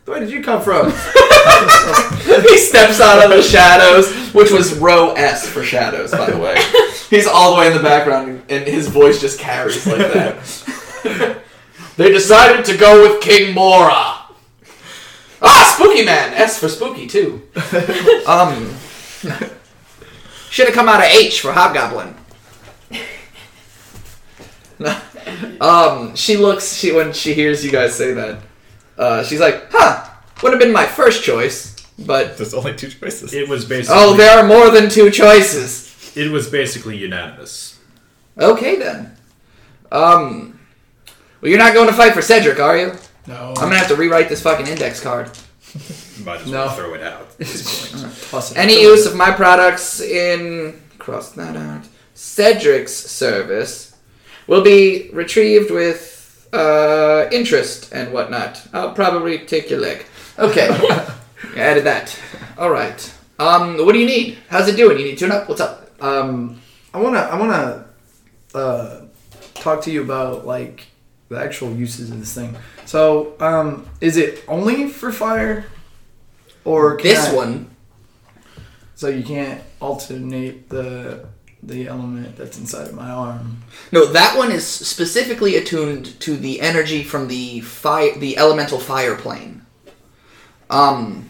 [0.03, 0.87] Where did you come from?
[0.91, 6.57] he steps out of the shadows, which was row S for shadows, by the way.
[7.09, 11.41] He's all the way in the background, and his voice just carries like that.
[11.95, 14.17] they decided to go with King Mora.
[15.41, 16.33] Ah, Spooky Man.
[16.33, 17.47] S for spooky too.
[18.27, 18.75] Um,
[20.49, 22.15] should have come out of H for Hobgoblin.
[25.61, 26.73] um, she looks.
[26.75, 28.39] She when she hears you guys say that,
[28.97, 30.09] uh, she's like, "Huh,
[30.43, 33.33] would have been my first choice, but There's only two choices.
[33.33, 37.79] It was basically oh, there are more than two choices." it was basically unanimous.
[38.37, 39.15] Okay then.
[39.93, 40.59] Um,
[41.39, 42.93] well, you're not going to fight for Cedric, are you?
[43.27, 43.49] No.
[43.49, 45.29] I'm gonna have to rewrite this fucking index card.
[46.25, 46.65] Might as No.
[46.65, 47.21] well throw it out.
[47.21, 48.13] at this point.
[48.29, 48.57] Toss it.
[48.57, 53.90] Any use of my products in cross that out Cedric's service
[54.51, 58.61] will be retrieved with uh, interest and whatnot.
[58.73, 60.05] I'll probably take your leg.
[60.37, 60.67] Okay,
[61.55, 62.19] I added that.
[62.57, 62.99] All right.
[63.39, 64.39] Um, what do you need?
[64.49, 64.99] How's it doing?
[64.99, 65.47] You need to tune up?
[65.47, 65.89] What's up?
[66.03, 66.61] Um,
[66.93, 67.85] I wanna I wanna
[68.53, 69.01] uh,
[69.53, 70.87] talk to you about like
[71.29, 72.53] the actual uses of this thing.
[72.85, 75.65] So, um, is it only for fire,
[76.65, 77.67] or can This I- one.
[78.95, 81.25] So you can't alternate the
[81.63, 83.63] the element that's inside of my arm.
[83.91, 89.15] No, that one is specifically attuned to the energy from the fire, the elemental fire
[89.15, 89.65] plane.
[90.69, 91.29] Um,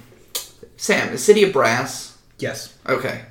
[0.77, 2.17] Sam, the city of brass.
[2.39, 2.77] Yes.
[2.87, 3.23] Okay,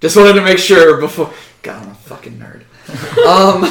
[0.00, 1.32] just wanted to make sure before.
[1.62, 2.62] God, I'm a fucking nerd.
[3.26, 3.64] um,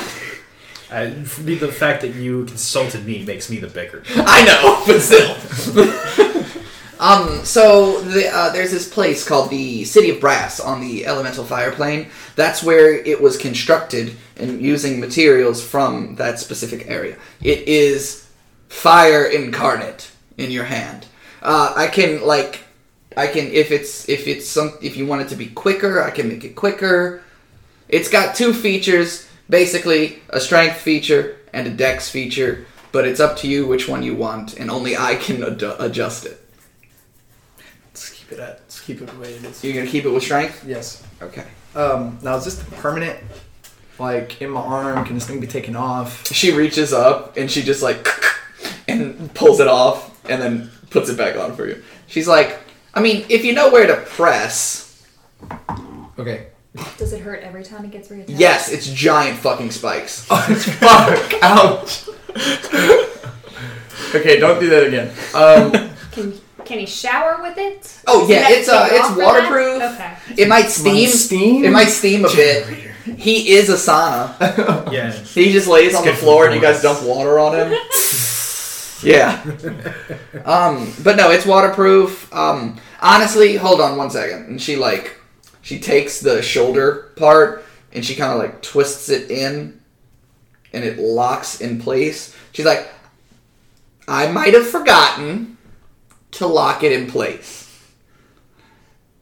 [0.91, 4.03] I, the fact that you consulted me makes me the bigger.
[4.15, 6.29] I know, but still.
[7.03, 11.43] um, so the, uh, there's this place called the City of Brass on the elemental
[11.43, 12.07] fire plane.
[12.37, 17.17] That's where it was constructed and using materials from that specific area.
[17.41, 18.29] It is
[18.69, 21.05] fire incarnate in your hand.
[21.41, 22.61] Uh, I can like,
[23.17, 26.09] I can if it's if it's some if you want it to be quicker, I
[26.09, 27.21] can make it quicker.
[27.89, 33.35] It's got two features, basically a strength feature and a dex feature, but it's up
[33.39, 36.42] to you which one you want, and only I can ad- adjust it.
[38.33, 38.59] Let's keep it at.
[38.59, 39.63] Let's keep it the way it is.
[39.63, 40.63] You're gonna keep it with strength?
[40.67, 41.03] Yes.
[41.21, 41.45] Okay.
[41.75, 43.19] Um, now is this permanent?
[43.99, 46.27] Like in my arm, can this thing be taken off?
[46.31, 48.07] She reaches up and she just like
[48.87, 51.83] and pulls it off and then puts it back on for you.
[52.07, 52.59] She's like,
[52.93, 54.83] I mean, if you know where to press,
[56.17, 56.47] Okay.
[56.97, 58.25] Does it hurt every time it gets reattached?
[58.29, 60.27] yes, it's giant fucking spikes.
[60.31, 61.33] Oh it's fuck!
[61.43, 62.07] Ouch!
[64.15, 65.11] okay, don't do that again.
[65.35, 67.99] Um, Can Can he shower with it?
[68.07, 69.25] Oh, Does yeah, it's, uh, it's off for that?
[69.25, 69.81] waterproof.
[69.83, 70.41] Okay.
[70.41, 71.09] It might steam.
[71.09, 71.65] steam?
[71.65, 72.67] It might steam a bit.
[73.17, 74.33] He is a sauna.
[74.93, 75.11] Yeah.
[75.11, 77.71] He just lays on the floor and you guys dump water on him.
[79.03, 79.43] yeah.
[80.45, 82.33] Um, but no, it's waterproof.
[82.33, 84.45] Um, honestly, hold on one second.
[84.47, 85.19] And she like,
[85.61, 89.79] she takes the shoulder part and she kind of like twists it in,
[90.73, 92.35] and it locks in place.
[92.51, 92.87] She's like,
[94.07, 95.52] I might have forgotten
[96.33, 97.59] to lock it in place.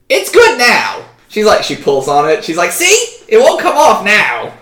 [0.09, 1.05] It's good now.
[1.29, 2.43] She's like, she pulls on it.
[2.43, 4.53] She's like, see, it won't come off now.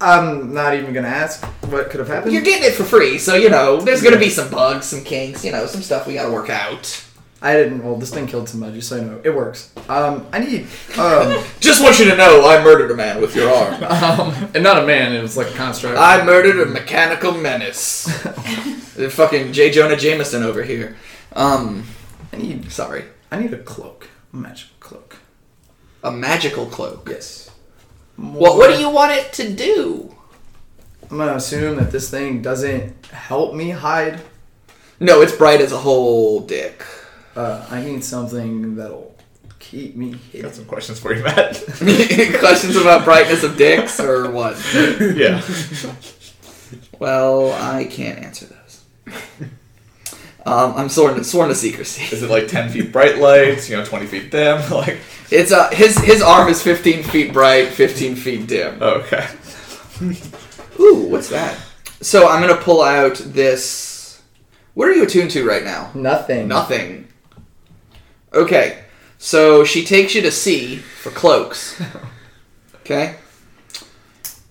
[0.00, 2.32] I'm not even gonna ask what could have happened.
[2.32, 5.44] You're getting it for free, so you know there's gonna be some bugs, some kinks,
[5.44, 7.04] you know, some stuff we gotta work out.
[7.42, 7.84] I didn't.
[7.84, 9.20] Well, this thing killed somebody, so you know.
[9.24, 9.72] It works.
[9.88, 10.66] Um, I need.
[10.96, 13.82] Um, Just want you to know, I murdered a man with your arm.
[13.82, 15.12] um, and not a man.
[15.12, 15.98] It was like a construct.
[15.98, 18.06] I murdered a mechanical menace.
[18.94, 19.70] the fucking J.
[19.70, 20.96] Jonah Jameson over here.
[21.34, 21.84] Um,
[22.32, 22.70] I need.
[22.72, 24.08] sorry, I need a cloak.
[24.32, 25.16] A magical cloak.
[26.02, 27.08] a magical cloak.
[27.10, 27.50] Yes.
[28.16, 30.14] What What do you want it to do?
[31.10, 34.20] I'm gonna assume that this thing doesn't help me hide.
[35.00, 36.84] No, it's bright as a whole dick.
[37.34, 39.14] Uh, I need something that'll
[39.58, 40.42] keep me hidden.
[40.42, 41.56] Got some questions for you, Matt.
[42.38, 44.56] Questions about brightness of dicks or what?
[45.00, 45.40] yeah.
[46.98, 48.61] Well, I can't answer those.
[50.44, 52.02] Um, I'm sworn sworn to secrecy.
[52.14, 53.70] Is it like ten feet bright lights?
[53.70, 54.60] You know, twenty feet dim?
[54.72, 54.98] Like,
[55.30, 58.82] It's uh his his arm is 15 feet bright, 15 feet dim.
[58.82, 59.28] okay.
[60.80, 61.56] Ooh, what's that?
[62.00, 64.20] So I'm gonna pull out this.
[64.74, 65.90] What are you attuned to right now?
[65.94, 66.48] Nothing.
[66.48, 67.06] Nothing.
[68.34, 68.82] Okay,
[69.18, 71.80] so she takes you to C for cloaks.
[72.84, 73.14] Okay?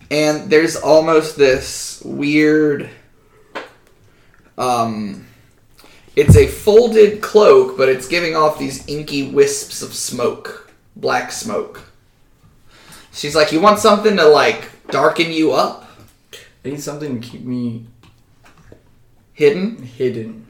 [0.09, 2.89] And there's almost this weird.
[4.57, 5.27] Um.
[6.13, 10.69] It's a folded cloak, but it's giving off these inky wisps of smoke.
[10.97, 11.83] Black smoke.
[13.13, 15.89] She's like, You want something to, like, darken you up?
[16.65, 17.85] I need something to keep me
[19.33, 19.83] Hidden?
[19.83, 20.45] hidden.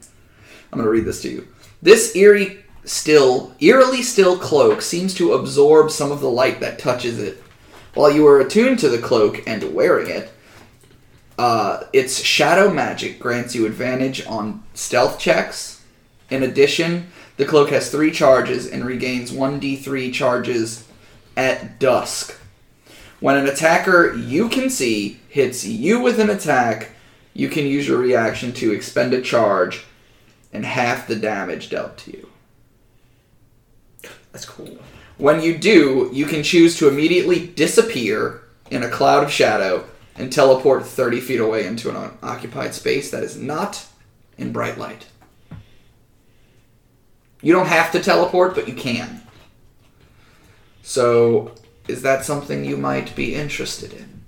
[0.72, 1.48] I'm going to read this to you.
[1.80, 7.18] This eerie still, eerily still cloak seems to absorb some of the light that touches
[7.20, 7.42] it.
[7.94, 10.30] While you are attuned to the cloak and wearing it,
[11.38, 15.82] uh, its shadow magic grants you advantage on stealth checks.
[16.30, 20.86] In addition, the cloak has three charges and regains 1d3 charges
[21.36, 22.38] at dusk.
[23.20, 26.90] When an attacker you can see hits you with an attack,
[27.34, 29.84] you can use your reaction to expend a charge
[30.52, 32.28] and half the damage dealt to you.
[34.32, 34.78] That's cool.
[35.18, 39.84] When you do, you can choose to immediately disappear in a cloud of shadow
[40.16, 43.86] and teleport 30 feet away into an unoccupied space that is not
[44.38, 45.06] in bright light.
[47.40, 49.22] You don't have to teleport, but you can.
[50.82, 51.54] So,
[51.88, 54.22] is that something you might be interested in?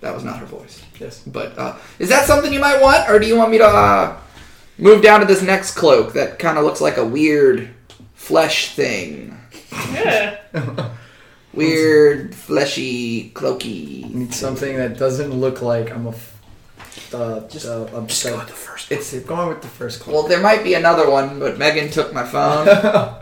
[0.00, 0.82] That was not her voice.
[1.00, 1.22] Yes.
[1.26, 4.16] But uh, is that something you might want, or do you want me to uh,
[4.78, 7.70] move down to this next cloak that kind of looks like a weird
[8.14, 9.36] flesh thing?
[9.72, 10.38] Yeah.
[11.56, 14.12] Weird, fleshy, cloaky.
[14.12, 16.10] Need something that doesn't look like I'm a.
[16.10, 16.34] F-
[17.14, 18.92] uh, just, uh, I'm Just go with the first.
[18.92, 20.12] It's going with the first clue.
[20.12, 22.68] Well, there might be another one, but Megan took my phone.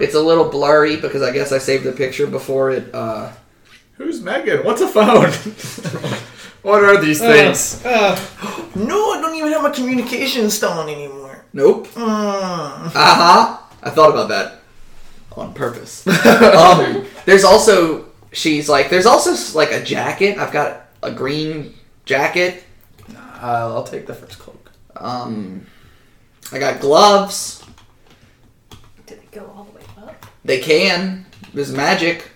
[0.00, 2.92] it's a little blurry because I guess I saved the picture before it.
[2.92, 3.30] Uh,
[3.96, 4.64] Who's Megan?
[4.64, 5.30] What's a phone?
[6.62, 7.84] what are these things?
[7.84, 8.16] Uh,
[8.74, 11.44] no, I don't even have my communication stone anymore.
[11.52, 11.86] nope.
[11.88, 12.86] Mm.
[12.86, 13.58] Uh huh.
[13.84, 14.63] I thought about that
[15.36, 16.06] on purpose.
[16.26, 20.38] um, there's also she's like there's also like a jacket.
[20.38, 21.74] I've got a green
[22.04, 22.64] jacket.
[23.14, 24.70] Uh, I'll take the first cloak.
[24.96, 25.66] Um,
[26.52, 27.62] I got gloves.
[29.06, 30.26] Did it go all the way up?
[30.44, 31.26] They can.
[31.52, 32.30] There's magic.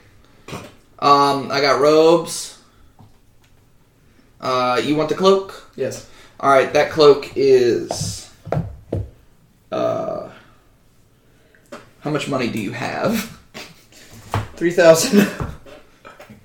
[0.99, 2.59] Um, I got robes.
[4.41, 5.71] Uh, you want the cloak?
[5.77, 6.09] Yes.
[6.41, 8.31] All right, that cloak is.
[9.71, 10.31] Uh,
[12.01, 13.39] how much money do you have?
[14.57, 15.29] Three thousand.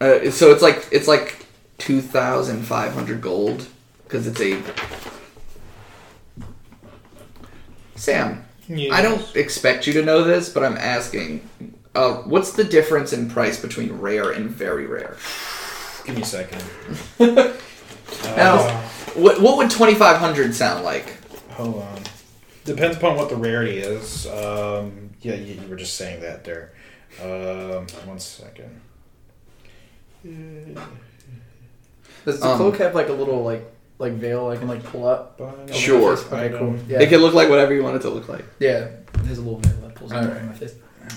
[0.02, 1.46] Uh, so it's like it's like
[1.78, 3.66] two thousand five hundred gold
[4.04, 4.62] because it's a.
[7.96, 8.44] Sam,
[8.92, 11.48] I don't expect you to know this, but I'm asking.
[11.96, 15.16] Uh, what's the difference in price between rare and very rare?
[16.06, 16.64] give me a second.
[18.36, 18.82] Now, Uh,
[19.16, 21.18] what, what would 2500 sound like?
[21.52, 22.02] hold on.
[22.64, 24.28] Depends upon what the rarity is.
[24.28, 26.74] Um, yeah, you, you were just saying that there.
[27.22, 28.80] Um, one second.
[32.26, 33.66] Does the Um, cloak have like a little like
[34.00, 35.40] like veil I can like pull up?
[35.74, 36.16] Sure.
[36.18, 36.26] face?
[36.32, 36.78] Okay, cool.
[36.88, 37.02] Yeah.
[37.02, 38.46] It can look like whatever you want it to look like.
[38.60, 38.88] yeah.
[39.16, 40.38] It has a little veil that pulls out Alright.
[40.38, 40.76] over my face.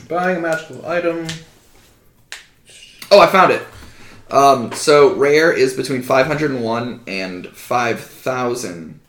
[0.09, 1.27] Buying a magical item.
[3.11, 3.63] Oh, I found it.
[4.31, 9.01] Um, so rare is between 501 and 5000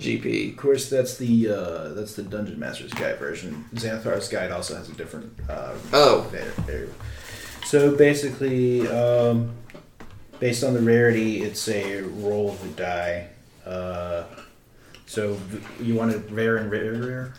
[0.00, 0.50] GP.
[0.52, 3.64] Of course, that's the uh, that's the Dungeon Master's Guide version.
[3.74, 5.32] Xanathar's Guide also has a different.
[5.48, 6.26] Uh, Oh.
[6.32, 6.86] va- va-
[7.66, 9.52] So basically, um,
[10.40, 13.28] based on the rarity, it's a roll of the die.
[13.66, 14.24] Uh,
[15.06, 15.38] so
[15.80, 17.34] you want it rare and rare, rare?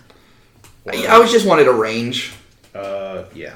[0.91, 2.34] I, I was just wanted a range.
[2.76, 3.55] Uh, yeah.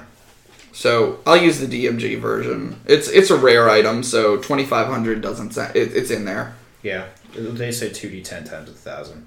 [0.74, 2.80] So I'll use the DMG version.
[2.86, 5.74] It's it's a rare item, so 2500 doesn't sound.
[5.76, 6.56] It, it's in there.
[6.84, 7.06] Yeah.
[7.36, 9.26] They say two d ten times a thousand.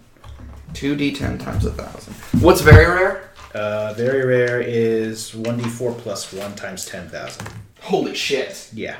[0.74, 2.14] 2d10 times a thousand.
[2.42, 3.30] What's very rare?
[3.54, 7.48] Uh, very rare is one d four plus one times ten thousand.
[7.80, 8.70] Holy shit.
[8.74, 8.96] Yeah.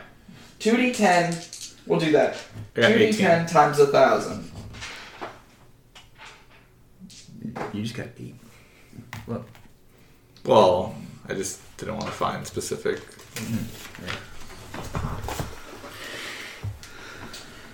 [0.61, 1.75] 2d10.
[1.87, 2.37] We'll do that.
[2.77, 4.51] I got 2d10 times a thousand.
[7.73, 8.35] You just got eight.
[10.45, 10.95] Well,
[11.29, 13.01] I just didn't want to find specific.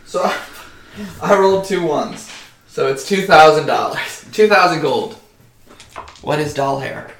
[0.04, 0.32] So
[1.22, 2.30] I, I rolled two ones.
[2.68, 4.24] So it's two thousand dollars.
[4.32, 5.14] Two thousand gold.
[6.22, 7.10] What is doll hair?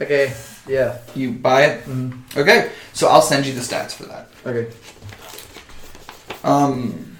[0.00, 0.32] Okay.
[0.68, 0.98] Yeah.
[1.14, 1.84] You buy it?
[1.86, 2.36] Mhm.
[2.36, 2.70] Okay.
[2.92, 4.28] So I'll send you the stats for that.
[4.46, 4.70] Okay.
[6.44, 7.16] Um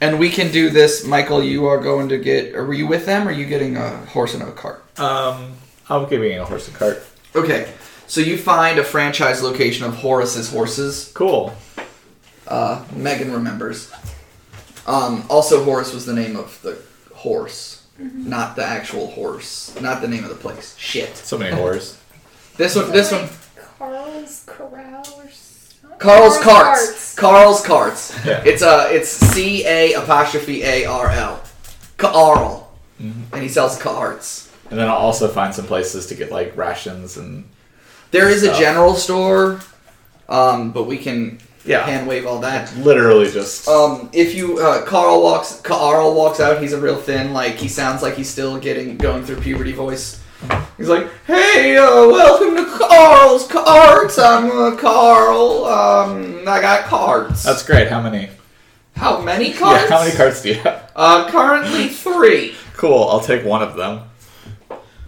[0.00, 1.42] And we can do this, Michael.
[1.44, 2.54] You are going to get.
[2.54, 3.26] Are you with them?
[3.28, 4.82] Or are you getting a horse and a cart?
[4.98, 5.52] Um,
[5.88, 7.02] I'm giving a horse and cart.
[7.36, 7.72] Okay.
[8.08, 11.10] So you find a franchise location of Horace's horses.
[11.14, 11.54] Cool.
[12.48, 13.90] Uh, Megan remembers.
[14.86, 16.78] Um, also, Horace was the name of the
[17.14, 20.76] horse, not the actual horse, not the name of the place.
[20.76, 21.16] Shit.
[21.16, 21.96] So many whores.
[22.56, 22.90] This one.
[22.90, 23.28] This one.
[23.78, 25.98] Carl's Corral or something?
[25.98, 27.14] Carl's Carts.
[27.14, 28.14] Carl's Carts.
[28.24, 28.42] Yeah.
[28.44, 31.42] It's uh, it's C A apostrophe A R L.
[31.96, 32.72] Carl.
[33.00, 33.34] Mm-hmm.
[33.34, 34.50] And he sells carts.
[34.70, 37.44] And then I'll also find some places to get like rations and
[38.10, 38.58] There is a Stuff.
[38.58, 39.60] general store,
[40.28, 41.84] um, but we can Yeah.
[41.86, 42.76] hand wave all that.
[42.76, 47.32] literally just Um, if you uh, Carl walks Carl walks out, he's a real thin,
[47.32, 50.20] like he sounds like he's still getting going through puberty voice.
[50.76, 54.18] He's like, "Hey, uh, welcome to Carl's Carts.
[54.18, 55.64] I'm uh, Carl.
[55.66, 57.44] Um, I got carts.
[57.44, 57.86] That's great.
[57.88, 58.28] How many?
[58.96, 59.84] how many carts?
[59.84, 60.90] Yeah, how many carts do you have?
[60.96, 62.56] Uh, currently three.
[62.74, 63.08] Cool.
[63.08, 64.02] I'll take one of them.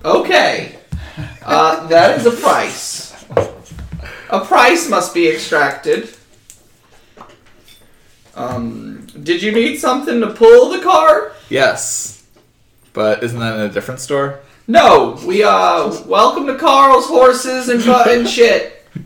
[0.04, 0.78] Okay.
[1.44, 3.12] Uh, that is a price.
[4.30, 6.14] A price must be extracted.
[8.36, 11.32] Um, did you need something to pull the car?
[11.48, 12.26] Yes.
[12.92, 14.40] But isn't that in a different store?
[14.66, 18.82] No, we uh welcome to Carl's horses and cut and shit.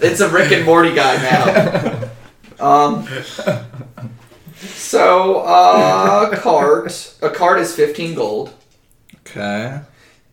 [0.00, 1.16] it's a Rick and Morty guy
[2.60, 2.64] now.
[2.64, 3.08] Um
[4.66, 8.54] So uh a cart a cart is 15 gold
[9.26, 9.80] Okay.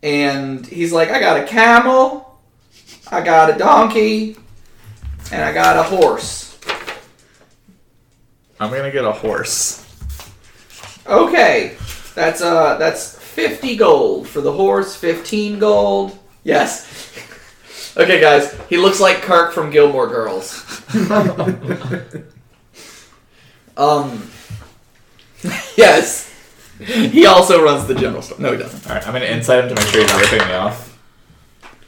[0.02, 2.38] and he's like I got a camel,
[3.10, 4.36] I got a donkey,
[5.32, 6.51] and I got a horse.
[8.62, 9.84] I'm gonna get a horse.
[11.06, 11.76] Okay.
[12.14, 16.18] That's uh that's 50 gold for the horse, 15 gold.
[16.44, 16.88] Yes.
[17.94, 20.64] Okay guys, he looks like Kirk from Gilmore Girls.
[23.76, 24.30] um
[25.76, 26.32] Yes.
[26.78, 28.38] He also runs the general store.
[28.40, 28.88] No, he doesn't.
[28.88, 29.06] All right.
[29.06, 30.91] I'm gonna insight him to make sure he's not ripping me off.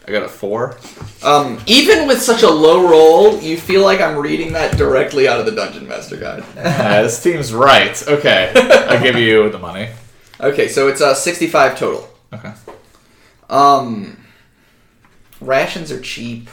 [0.06, 0.76] I got a four.
[1.22, 5.40] Um, even with such a low roll, you feel like I'm reading that directly out
[5.40, 6.44] of the Dungeon Master Guide.
[7.04, 8.06] This team's right.
[8.06, 8.52] Okay.
[8.88, 9.88] I'll give you the money.
[10.40, 12.08] Okay, so it's uh 65 total.
[12.32, 12.52] Okay.
[13.48, 14.24] Um,
[15.40, 16.48] rations are cheap.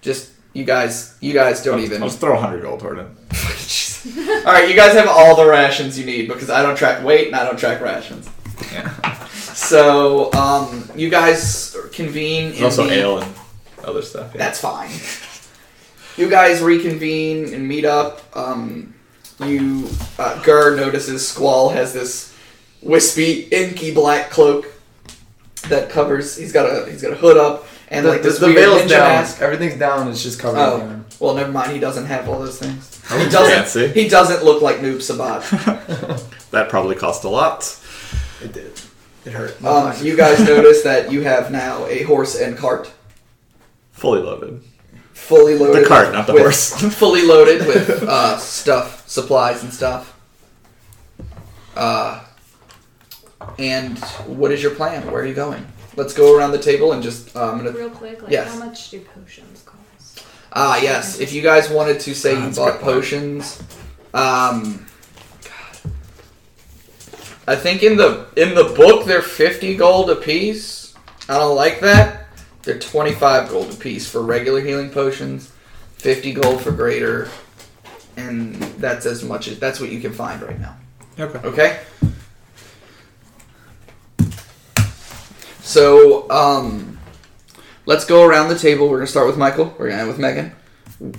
[0.00, 2.02] Just you guys, you guys don't I'll, even.
[2.02, 3.06] I'll just throw 100 gold toward it.
[4.46, 7.26] all right, you guys have all the rations you need because I don't track weight
[7.26, 8.30] and I don't track rations.
[8.72, 8.92] Yeah.
[9.68, 12.48] So, um, you guys convene.
[12.50, 13.34] There's in also the- ale and
[13.84, 14.30] other stuff.
[14.34, 14.38] Yeah.
[14.38, 14.90] That's fine.
[16.16, 18.22] You guys reconvene and meet up.
[18.36, 18.94] Um,
[19.44, 19.88] you,
[20.18, 22.34] uh, Gur notices Squall has this
[22.80, 24.66] wispy, inky black cloak
[25.68, 26.36] that covers.
[26.36, 28.56] He's got a he's got a hood up and the, like the, this the weird
[28.58, 29.08] veil's ninja down.
[29.08, 29.42] mask.
[29.42, 30.08] Everything's down.
[30.08, 30.58] It's just covered.
[30.58, 30.74] Oh.
[30.76, 31.04] in yarn.
[31.20, 31.72] Well, never mind.
[31.72, 33.02] He doesn't have all those things.
[33.10, 33.54] Oh, He doesn't.
[33.54, 33.88] fancy.
[33.88, 35.42] He doesn't look like Noob Saibot.
[36.52, 37.78] That probably cost a lot.
[38.42, 38.80] It did.
[39.26, 39.62] It hurt.
[39.64, 42.90] Um, you guys notice that you have now a horse and cart,
[43.92, 44.62] Fully loaded.
[45.12, 45.84] fully loaded.
[45.84, 46.72] The cart, not the with- horse.
[46.96, 50.12] fully loaded with uh, stuff, supplies, and stuff.
[51.76, 52.24] Uh,
[53.58, 55.04] and what is your plan?
[55.10, 55.66] Where are you going?
[55.96, 57.34] Let's go around the table and just.
[57.36, 57.72] Uh, I'm gonna.
[57.72, 58.52] Real quick, like Yes.
[58.52, 60.24] how much do potions cost?
[60.52, 61.18] Ah, yes.
[61.20, 63.62] If you guys wanted to say you bought potions,
[64.14, 64.86] um, God,
[67.46, 70.94] I think in the in the book they're fifty gold a piece.
[71.28, 72.26] I don't like that.
[72.62, 75.52] They're twenty five gold a piece for regular healing potions,
[75.94, 77.28] fifty gold for greater,
[78.16, 80.76] and that's as much as that's what you can find right now.
[81.18, 81.38] Okay.
[81.46, 81.80] Okay.
[85.60, 86.98] So, um,
[87.86, 88.88] let's go around the table.
[88.88, 89.74] We're gonna start with Michael.
[89.78, 90.52] We're gonna end with Megan.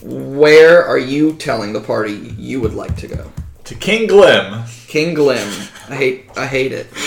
[0.02, 3.32] Where are you telling the party you would like to go?
[3.66, 4.64] To King Glim.
[4.88, 5.50] King Glim.
[5.90, 6.30] I hate.
[6.38, 6.88] I hate it.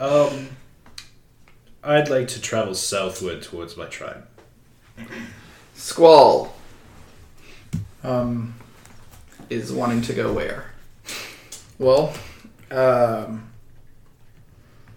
[0.00, 0.50] Um,
[1.82, 4.28] I'd like to travel southward towards my tribe.
[5.74, 6.54] Squall
[8.04, 8.54] Um.
[9.50, 10.70] is wanting to go where?
[11.80, 12.14] Well,
[12.70, 13.50] um,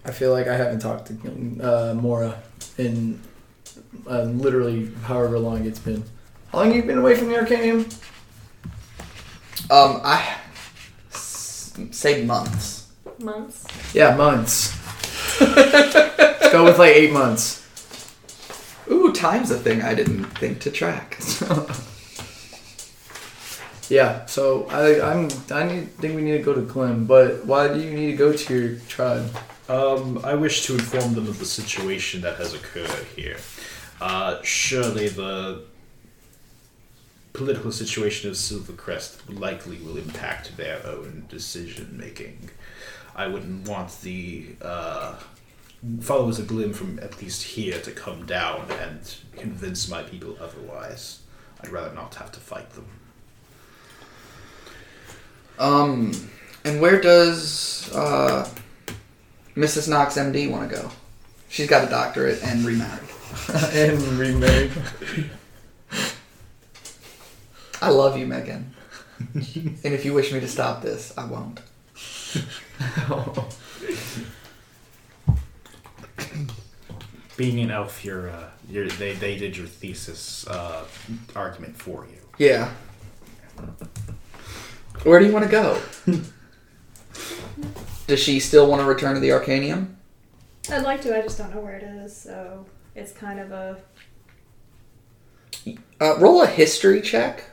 [0.06, 2.40] I feel like I haven't talked to uh, Mora
[2.78, 3.20] in
[4.08, 6.04] uh, literally however long it's been.
[6.52, 7.92] How long have you been away from the Arcanium?
[9.72, 10.38] Um, I s-
[11.92, 12.88] say months.
[13.20, 13.66] Months.
[13.94, 14.78] Yeah, months.
[15.40, 17.60] Let's go with like eight months.
[18.90, 21.20] Ooh, time's a thing I didn't think to track.
[23.92, 27.68] Yeah, so I I'm I need, think we need to go to Glim, but why
[27.68, 29.30] do you need to go to your tribe?
[29.68, 33.36] Um, I wish to inform them of the situation that has occurred here.
[34.00, 35.64] Uh, surely the
[37.34, 42.50] political situation of Silvercrest likely will impact their own decision making.
[43.16, 45.16] I wouldn't want the uh,
[46.00, 51.20] followers of Glim from at least here to come down and convince my people otherwise.
[51.62, 52.86] I'd rather not have to fight them.
[55.60, 56.12] Um,
[56.66, 58.50] and where does uh,
[59.56, 59.88] Mrs.
[59.90, 60.92] Knox MD want to go?
[61.50, 63.10] She's got a doctorate and remarried.
[63.74, 64.72] and remarried.
[67.82, 68.74] I love you, Megan.
[69.34, 71.60] and if you wish me to stop this, I won't.
[77.38, 80.86] Being an elf, you're, uh, you're they, they did your thesis uh,
[81.36, 82.18] argument for you.
[82.38, 82.72] Yeah.
[85.04, 85.82] Where do you want to go?
[88.08, 89.96] Does she still want to return to the Arcanium?
[90.70, 92.66] I'd like to, I just don't know where it is, so
[92.96, 93.78] it's kind of a.
[96.00, 97.44] Uh, roll a history check.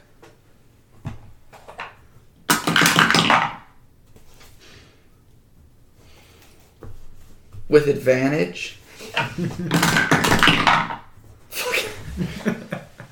[7.68, 8.78] With advantage.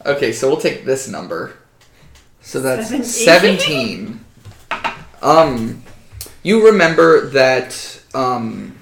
[0.07, 1.55] okay, so we'll take this number.
[2.41, 3.05] So that's 17.
[3.05, 4.21] 17.
[5.23, 5.83] Um,
[6.43, 8.77] you remember that um,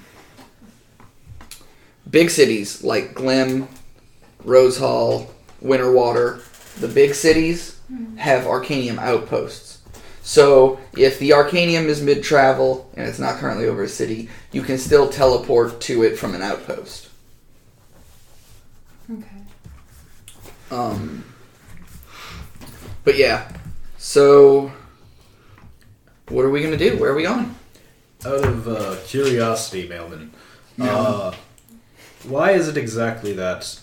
[2.09, 3.67] big cities like Glim,
[4.43, 6.41] Rose Hall, Winterwater,
[6.79, 7.79] the big cities
[8.17, 9.64] have Arcanium outposts.
[10.25, 14.63] So if the Arcanium is mid travel and it's not currently over a city, you
[14.63, 17.09] can still teleport to it from an outpost.
[19.09, 19.27] Okay.
[20.71, 21.23] Um,
[23.03, 23.51] but yeah,
[23.99, 24.71] so
[26.29, 26.97] what are we gonna do?
[26.97, 27.53] Where are we going?
[28.25, 30.31] Out of uh, curiosity, Mailman,
[30.81, 31.35] uh,
[32.23, 33.79] why is it exactly that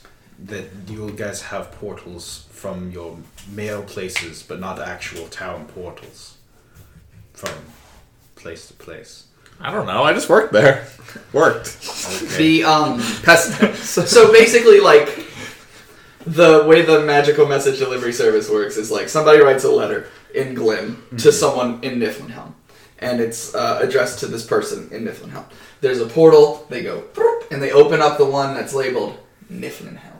[0.47, 3.18] that you guys have portals from your
[3.53, 6.36] mail places, but not actual town portals
[7.32, 7.53] from
[8.36, 9.26] place to place?
[9.61, 10.03] I don't know.
[10.03, 10.86] I just worked there.
[11.32, 11.78] Worked.
[12.22, 12.61] Okay.
[12.61, 15.26] The um, so, so basically, like
[16.26, 20.55] the way the magical message delivery service works is like somebody writes a letter in
[20.55, 22.55] Glim to someone in Niflheim,
[22.99, 25.45] and it's uh, addressed to this person in Niflheim.
[25.80, 26.66] There's a portal.
[26.68, 27.05] They go,
[27.51, 29.18] and they open up the one that's labeled
[29.53, 30.11] Niflheim,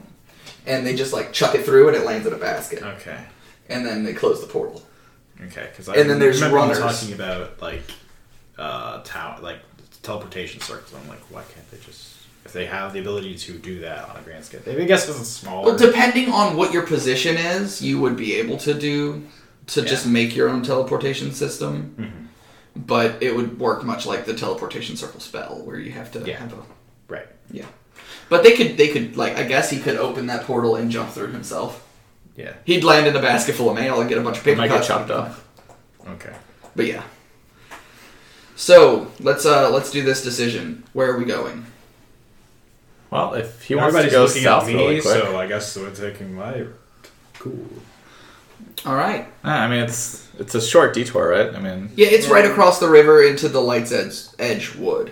[0.65, 3.19] and they just like chuck it through, and it lands in a basket, okay.
[3.69, 4.81] and then they close the portal.
[5.45, 6.79] Okay, because I And then there's remember runners.
[6.79, 7.81] talking about like
[8.57, 9.59] uh, town, like
[10.03, 10.93] teleportation circles.
[11.01, 12.11] I'm like, why can't they just
[12.45, 14.61] if they have the ability to do that on a grand scale?
[14.67, 15.65] I guess it's a smaller.
[15.67, 19.23] Well, depending on what your position is, you would be able to do
[19.67, 21.95] to just make your own teleportation system.
[21.97, 22.19] Mhm.
[22.75, 26.37] But it would work much like the teleportation circle spell, where you have to Yeah.
[26.37, 26.57] have a
[27.07, 27.27] right.
[27.51, 27.65] yeah.
[28.29, 31.09] But they could they could like I guess he could open that portal and jump
[31.11, 31.87] through himself.
[32.35, 32.53] Yeah.
[32.65, 34.67] He'd land in a basket full of mail and get a bunch of paper Might
[34.69, 34.87] get cuts.
[34.87, 35.35] chopped up.
[36.07, 36.33] Okay.
[36.75, 37.03] But yeah.
[38.55, 40.83] So let's uh let's do this decision.
[40.93, 41.65] Where are we going?
[43.09, 45.45] Well, if he wants to Everybody's go looking south at me, really quick, so I
[45.47, 46.75] guess we're taking my route.
[47.37, 47.67] Cool.
[48.85, 49.27] All right.
[49.43, 51.53] Ah, I mean it's it's a short detour, right?
[51.53, 55.11] I mean, Yeah, it's right across the river into the Light's Edge, Edge Wood,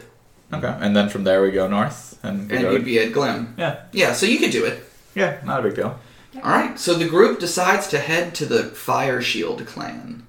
[0.51, 3.55] okay, and then from there we go north, and we and you'd be at Glim.
[3.57, 4.83] yeah, Yeah, so you could do it.
[5.15, 5.99] yeah, not a big deal.
[6.35, 10.25] All right, so the group decides to head to the Fire Shield clan.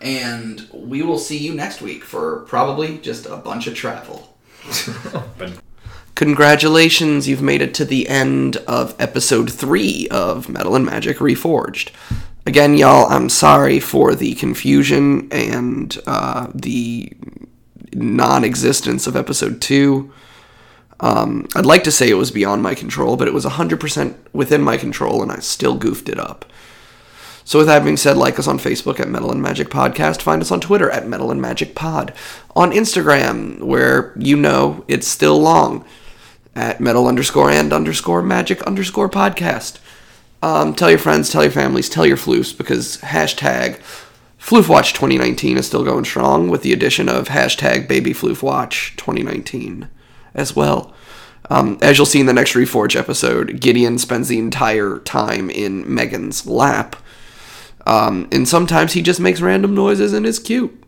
[0.00, 4.36] And we will see you next week for probably just a bunch of travel.
[6.14, 11.90] Congratulations, you've made it to the end of episode 3 of Metal and Magic Reforged.
[12.46, 17.12] Again, y'all, I'm sorry for the confusion and uh, the
[17.94, 20.12] non existence of episode 2.
[21.04, 24.62] Um, I'd like to say it was beyond my control, but it was 100% within
[24.62, 26.46] my control, and I still goofed it up.
[27.44, 30.22] So, with that being said, like us on Facebook at Metal and Magic Podcast.
[30.22, 32.14] Find us on Twitter at Metal and Magic Pod.
[32.56, 35.84] On Instagram, where you know it's still long,
[36.54, 39.80] at Metal underscore and underscore Magic underscore Podcast.
[40.42, 43.78] Um, tell your friends, tell your families, tell your floofs, because hashtag
[44.40, 49.90] FloofWatch 2019 is still going strong with the addition of hashtag Baby FloofWatch 2019
[50.34, 50.92] as well.
[51.50, 55.92] Um, as you'll see in the next Reforge episode, Gideon spends the entire time in
[55.92, 56.96] Megan's lap.
[57.86, 60.82] Um, and sometimes he just makes random noises and is cute.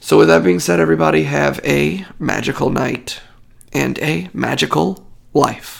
[0.00, 3.20] So, with that being said, everybody have a magical night
[3.72, 5.77] and a magical life.